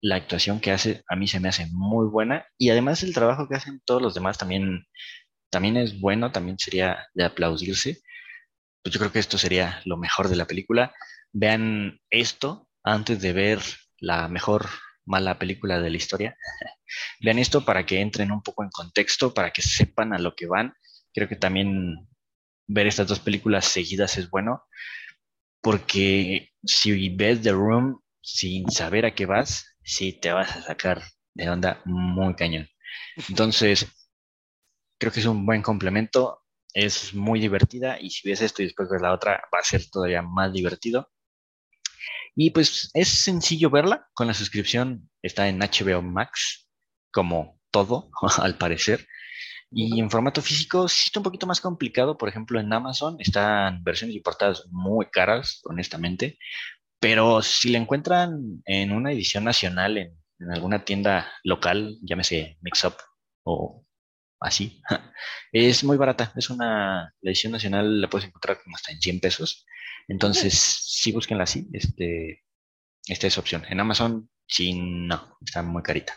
[0.03, 3.49] la actuación que hace a mí se me hace muy buena y además el trabajo
[3.49, 4.87] que hacen todos los demás también,
[5.51, 8.01] también es bueno, también sería de aplaudirse.
[8.83, 10.95] Pues yo creo que esto sería lo mejor de la película.
[11.33, 13.61] Vean esto antes de ver
[13.99, 14.69] la mejor
[15.05, 16.37] mala película de la historia.
[17.21, 20.47] Vean esto para que entren un poco en contexto, para que sepan a lo que
[20.47, 20.75] van.
[21.13, 22.09] Creo que también
[22.67, 24.65] ver estas dos películas seguidas es bueno,
[25.61, 31.03] porque si ves The Room sin saber a qué vas, sí te vas a sacar
[31.35, 32.69] de onda muy cañón.
[33.29, 33.87] Entonces,
[34.99, 36.43] creo que es un buen complemento,
[36.75, 39.89] es muy divertida y si ves esto y después ves la otra, va a ser
[39.91, 41.11] todavía más divertido.
[42.37, 46.69] Y pues es sencillo verla, con la suscripción está en HBO Max,
[47.11, 49.07] como todo, al parecer.
[49.73, 52.19] Y en formato físico sí está un poquito más complicado.
[52.19, 56.39] Por ejemplo, en Amazon están versiones y portadas muy caras, honestamente.
[57.01, 62.95] Pero si la encuentran en una edición nacional, en, en alguna tienda local, llámese Mixup
[63.45, 63.87] o
[64.41, 64.83] así,
[65.53, 66.33] es muy barata.
[66.37, 69.67] Es una, la edición nacional la puedes encontrar como hasta en 100 pesos.
[70.09, 71.69] Entonces, sí, búsquenla así.
[71.73, 72.45] Este,
[73.07, 73.65] esta es opción.
[73.69, 76.15] En Amazon, sí, no, está muy carita.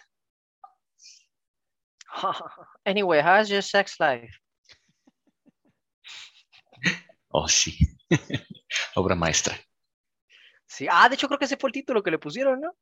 [2.85, 4.39] Anyway, how's your sex life?
[7.35, 7.75] Oh, sí.
[8.95, 9.57] Obra maestra.
[10.67, 10.87] Sí.
[10.87, 12.75] Ah, de hecho creo que ese fue el título que le pusieron, ¿no?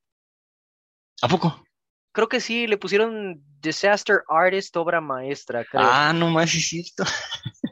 [1.22, 1.64] ¿A poco?
[2.12, 5.82] Creo que sí, le pusieron Disaster Artist, obra maestra, creo.
[5.86, 7.06] Ah, no más, es cierto.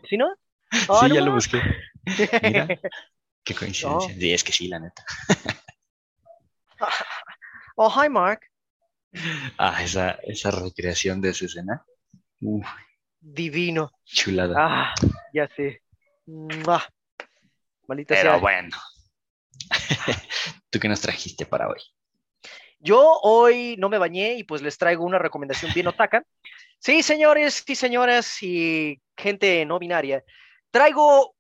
[0.10, 0.34] ¿Sí, no?
[0.72, 1.62] Sí, Ah, no ya lo busqué.
[2.42, 2.68] Mira,
[3.44, 4.16] qué coincidencia.
[4.16, 5.04] Sí, es que sí, la neta.
[7.76, 8.49] Oh, hi, Mark.
[9.58, 11.84] Ah, esa, esa recreación de esa escena.
[12.42, 12.66] Uf,
[13.20, 13.92] Divino.
[14.06, 14.56] chulada.
[14.58, 14.94] Ah,
[15.34, 15.82] ya sé.
[16.26, 16.84] Mua.
[17.88, 18.40] Maldita Pero sea.
[18.40, 18.78] bueno.
[20.70, 21.80] ¿Tú qué nos trajiste para hoy?
[22.80, 26.24] Yo hoy no me bañé y pues les traigo una recomendación bien otaka.
[26.80, 30.24] Sí, señores y señoras y gente no binaria,
[30.72, 31.36] traigo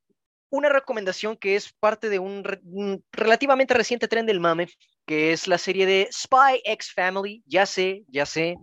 [0.49, 4.67] una recomendación que es parte de un, re- un relativamente reciente tren del mame,
[5.09, 7.41] que es la serie de Spy X Family.
[7.47, 8.57] Ya sé, ya sé.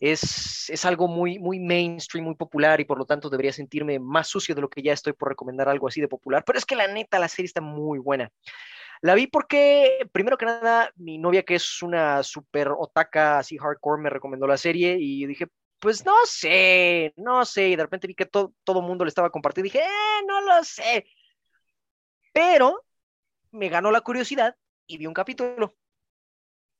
[0.00, 4.26] es, es, algo muy, muy mainstream, muy popular y por lo tanto debería sentirme más
[4.26, 6.42] sucio de lo que ya estoy por recomendar algo así de popular.
[6.44, 8.28] Pero es que la neta, la serie está muy buena.
[9.02, 14.02] La vi porque, primero que nada, mi novia, que es una super otaka así hardcore,
[14.02, 15.46] me recomendó la serie y dije,
[15.78, 17.68] pues no sé, no sé.
[17.68, 20.64] Y de repente vi que todo el mundo le estaba compartiendo dije, eh, no lo
[20.64, 21.06] sé.
[22.32, 22.84] Pero
[23.52, 24.56] me ganó la curiosidad
[24.88, 25.76] y vi un capítulo.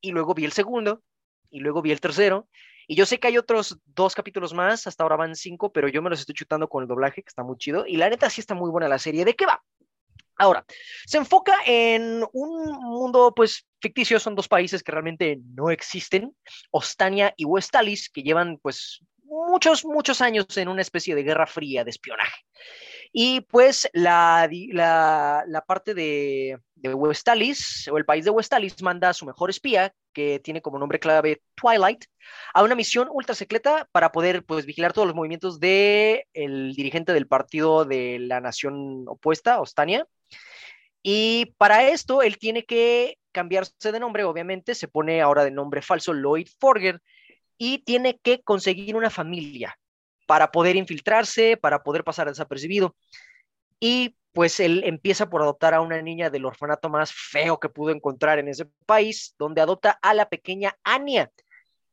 [0.01, 1.03] Y luego vi el segundo.
[1.51, 2.49] Y luego vi el tercero.
[2.89, 6.01] Y yo sé que hay otros dos capítulos más, hasta ahora van cinco, pero yo
[6.01, 7.87] me los estoy chutando con el doblaje, que está muy chido.
[7.87, 9.25] Y la neta sí está muy buena la serie.
[9.25, 9.63] ¿De qué va?
[10.37, 10.65] Ahora,
[11.05, 16.35] se enfoca en un mundo pues ficticio, son dos países que realmente no existen,
[16.71, 21.85] Ostania y Westalis, que llevan pues muchos, muchos años en una especie de guerra fría
[21.85, 22.41] de espionaje.
[23.13, 29.15] Y pues la, la, parte de, de, Westalis, o el país de Westalis, manda a
[29.15, 32.05] su mejor espía, que tiene como nombre clave Twilight,
[32.55, 37.13] a una misión ultra secreta para poder pues vigilar todos los movimientos del el dirigente
[37.13, 40.07] del partido de la nación opuesta, Ostania,
[41.03, 45.83] y para esto él tiene que cambiarse de nombre, obviamente, se pone ahora de nombre
[45.83, 47.01] falso Lloyd Forger
[47.57, 49.79] y tiene que conseguir una familia
[50.29, 52.95] para poder infiltrarse, para poder pasar desapercibido.
[53.81, 57.93] Y pues él empieza por adoptar a una niña del orfanato más feo que pudo
[57.93, 61.33] encontrar en ese país, donde adopta a la pequeña Anya,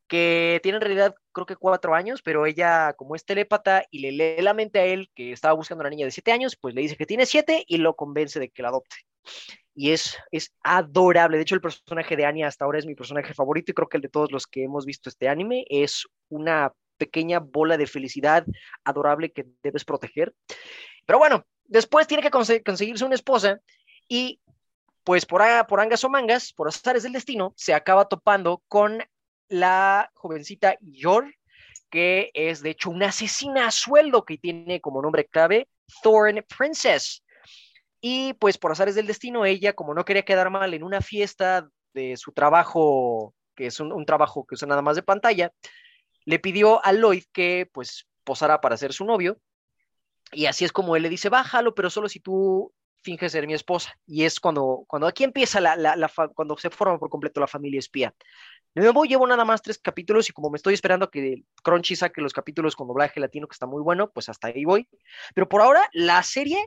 [0.10, 4.12] que tiene en realidad creo que cuatro años, pero ella como es telépata y le
[4.12, 6.76] lee la mente a él que estaba buscando a una niña de siete años, pues
[6.76, 8.98] le dice que tiene siete y lo convence de que la adopte.
[9.74, 11.38] Y es, es adorable.
[11.38, 13.98] De hecho, el personaje de Anya hasta ahora es mi personaje favorito y creo que
[13.98, 18.46] el de todos los que hemos visto este anime es una pequeña bola de felicidad
[18.84, 20.34] adorable que debes proteger.
[21.06, 23.60] Pero bueno, después tiene que conseguirse una esposa
[24.08, 24.40] y
[25.04, 29.04] pues por, por angas o mangas, por azares del destino, se acaba topando con
[29.48, 31.32] la jovencita Yor,
[31.92, 35.68] que es de hecho una asesina a sueldo que tiene como nombre clave
[36.02, 37.24] Thorn Princess.
[38.02, 41.70] Y pues por azares del destino, ella, como no quería quedar mal en una fiesta
[41.94, 45.52] de su trabajo, que es un, trabajo que usa nada más de pantalla,
[46.26, 49.40] le pidió a Lloyd que pues posara para ser su novio.
[50.32, 52.74] Y así es como él le dice, bájalo, pero solo si tú
[53.04, 53.98] finges ser mi esposa.
[54.06, 57.80] Y es cuando, cuando aquí empieza la, la, cuando se forma por completo la familia
[57.80, 58.14] espía.
[58.74, 62.34] Nuevo, llevo nada más tres capítulos y como me estoy esperando que Crunchy saque los
[62.34, 64.90] capítulos con doblaje latino, que está muy bueno, pues hasta ahí voy.
[65.34, 66.58] Pero por ahora, la serie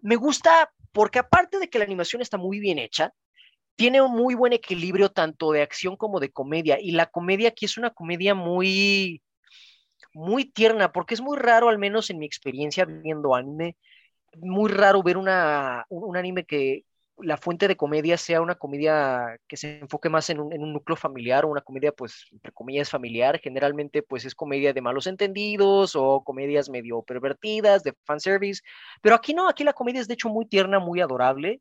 [0.00, 3.14] me gusta porque aparte de que la animación está muy bien hecha,
[3.76, 6.78] tiene un muy buen equilibrio tanto de acción como de comedia.
[6.80, 9.22] Y la comedia aquí es una comedia muy,
[10.14, 13.76] muy tierna, porque es muy raro, al menos en mi experiencia viendo anime,
[14.36, 16.84] muy raro ver una, un anime que,
[17.18, 21.44] la fuente de comedia sea una comedia que se enfoque más en un, núcleo familiar
[21.44, 23.38] o una comedia, pues, entre comillas, familiar.
[23.40, 28.62] Generalmente, pues, es comedia de malos entendidos o comedias medio pervertidas, de fanservice.
[29.00, 31.60] Pero aquí no, aquí la comedia es de hecho muy tierna, muy adorable.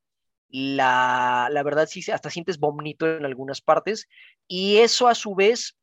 [0.55, 4.07] La, la verdad, sí, hasta sientes bonito en algunas partes.
[4.47, 5.77] Y eso, a su vez,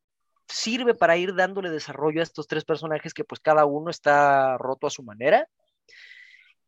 [0.47, 4.87] sirve para ir dándole desarrollo a estos tres personajes que, pues, cada uno está roto
[4.87, 5.47] a su manera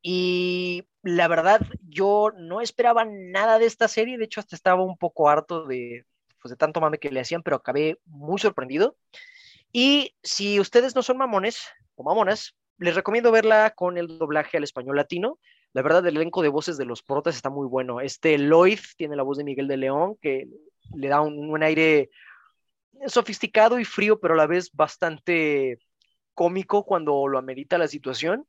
[0.05, 4.97] y la verdad, yo no esperaba nada de esta serie, de hecho hasta estaba un
[4.97, 6.05] poco harto de,
[6.41, 8.97] pues, de tanto mame que le hacían, pero acabé muy sorprendido.
[9.71, 14.65] Y si ustedes no son mamones o mamonas, les recomiendo verla con el doblaje al
[14.65, 15.39] español latino.
[15.73, 17.99] La verdad, el elenco de voces de los protas está muy bueno.
[17.99, 20.47] Este Lloyd tiene la voz de Miguel de León, que
[20.93, 22.09] le da un, un aire
[23.07, 25.79] sofisticado y frío, pero a la vez bastante
[26.33, 28.47] cómico cuando lo amerita la situación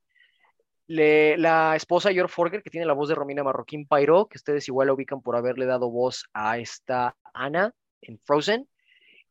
[0.86, 4.88] la esposa George Forger, que tiene la voz de Romina Marroquín Pairo, que ustedes igual
[4.88, 8.68] la ubican por haberle dado voz a esta Ana en Frozen,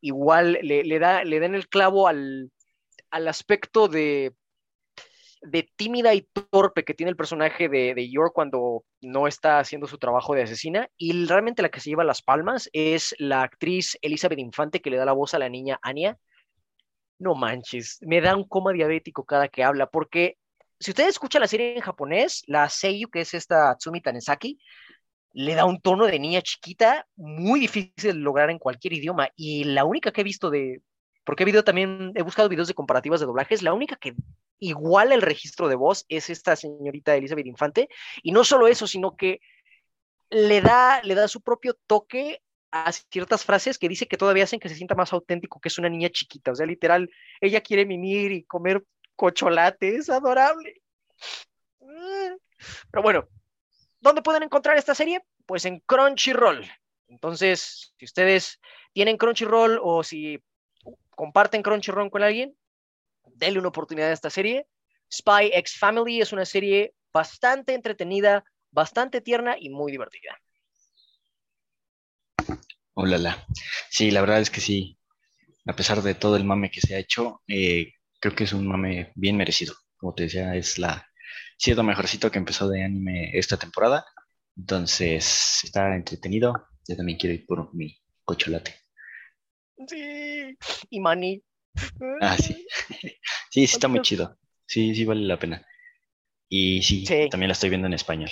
[0.00, 2.50] igual le, da, le den el clavo al,
[3.10, 4.34] aspecto de,
[5.44, 9.86] de tímida y torpe que tiene el personaje de, de, York cuando no está haciendo
[9.86, 10.88] su trabajo de asesina.
[10.96, 14.96] Y realmente la que se lleva las palmas es la actriz Elizabeth Infante que le
[14.96, 16.18] da la voz a la niña Anya.
[17.18, 20.36] No manches, me da un coma diabético cada que habla, porque
[20.80, 24.58] si usted escucha la serie en japonés, la Seiyu, que es esta Tsumi Tanesaki,
[25.32, 29.28] le da un tono de niña chiquita muy difícil de lograr en cualquier idioma.
[29.36, 30.82] Y la única que he visto de,
[31.24, 34.14] porque he, video también, he buscado videos de comparativas de doblajes, la única que
[34.68, 37.88] iguala el registro de voz es esta señorita Elizabeth Infante.
[38.22, 39.40] Y no solo eso, sino que
[40.30, 44.58] le da, le da su propio toque a ciertas frases que dice que todavía hacen
[44.58, 46.50] que se sienta más auténtico, que es una niña chiquita.
[46.50, 47.08] O sea, literal,
[47.40, 48.84] ella quiere mimir y comer
[49.14, 50.82] cocholate, es adorable.
[51.80, 52.34] Mm.
[52.90, 53.28] Pero bueno,
[54.00, 55.20] ¿dónde pueden encontrar esta serie?
[55.46, 56.64] Pues en Crunchyroll.
[57.08, 58.60] Entonces, si ustedes
[58.92, 60.42] tienen Crunchyroll o si
[61.10, 62.56] comparten Crunchyroll con alguien,
[63.34, 64.66] denle una oportunidad a esta serie.
[65.12, 70.38] Spy X Family es una serie bastante entretenida, bastante tierna y muy divertida.
[72.94, 73.46] Hola,
[73.90, 74.98] Sí, la verdad es que sí.
[75.66, 78.66] A pesar de todo el mame que se ha hecho, eh, creo que es un
[78.66, 79.74] mame bien merecido.
[79.96, 81.08] Como te decía, es la
[81.56, 84.04] sí es lo mejorcito que empezó de anime esta temporada.
[84.56, 86.68] Entonces, está entretenido.
[86.86, 88.74] Yo también quiero ir por mi cocholate.
[89.88, 90.56] Sí,
[90.90, 91.42] y Mani.
[92.20, 92.66] Ah, sí.
[93.54, 94.36] sí, sí está muy chido.
[94.66, 95.64] Sí, sí vale la pena.
[96.48, 98.30] Y sí, también la estoy viendo en español.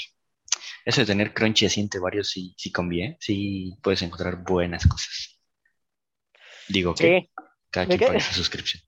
[0.85, 3.16] Eso de tener Crunchy así entre varios sí, sí conviene.
[3.20, 5.41] Sí puedes encontrar buenas cosas.
[6.68, 7.31] Digo que
[7.70, 8.83] cada quien paga su suscripción.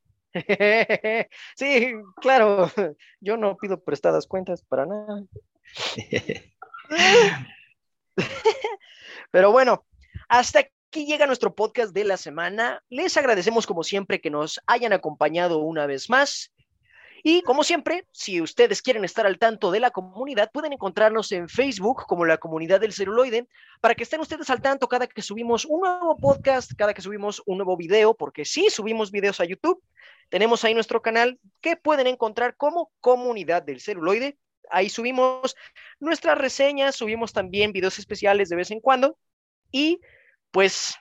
[1.57, 2.69] sí, claro.
[3.21, 5.23] Yo no pido prestadas cuentas para nada.
[9.31, 9.87] Pero bueno,
[10.29, 12.81] hasta aquí llega nuestro podcast de la semana.
[12.89, 16.53] Les agradecemos como siempre que nos hayan acompañado una vez más.
[17.25, 21.49] Y como siempre, si ustedes quieren estar al tanto de la comunidad, pueden encontrarnos en
[21.49, 23.49] Facebook como la comunidad del celuloide,
[23.81, 27.43] para que estén ustedes al tanto cada que subimos un nuevo podcast, cada que subimos
[27.45, 29.83] un nuevo video, porque sí subimos videos a YouTube.
[30.29, 34.39] Tenemos ahí nuestro canal que pueden encontrar como comunidad del celuloide.
[34.71, 35.57] Ahí subimos
[35.99, 39.19] nuestras reseñas, subimos también videos especiales de vez en cuando.
[39.73, 40.01] Y
[40.55, 40.95] pues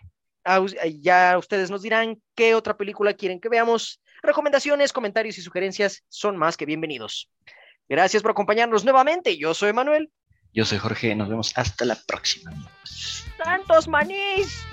[0.46, 4.02] eh, ya ustedes nos dirán qué otra película quieren que veamos.
[4.24, 7.30] Recomendaciones, comentarios y sugerencias son más que bienvenidos.
[7.88, 9.38] Gracias por acompañarnos nuevamente.
[9.38, 10.10] Yo soy Manuel.
[10.54, 11.14] Yo soy Jorge.
[11.16, 12.52] Nos vemos hasta la próxima.
[12.84, 14.66] ¡Santos manís!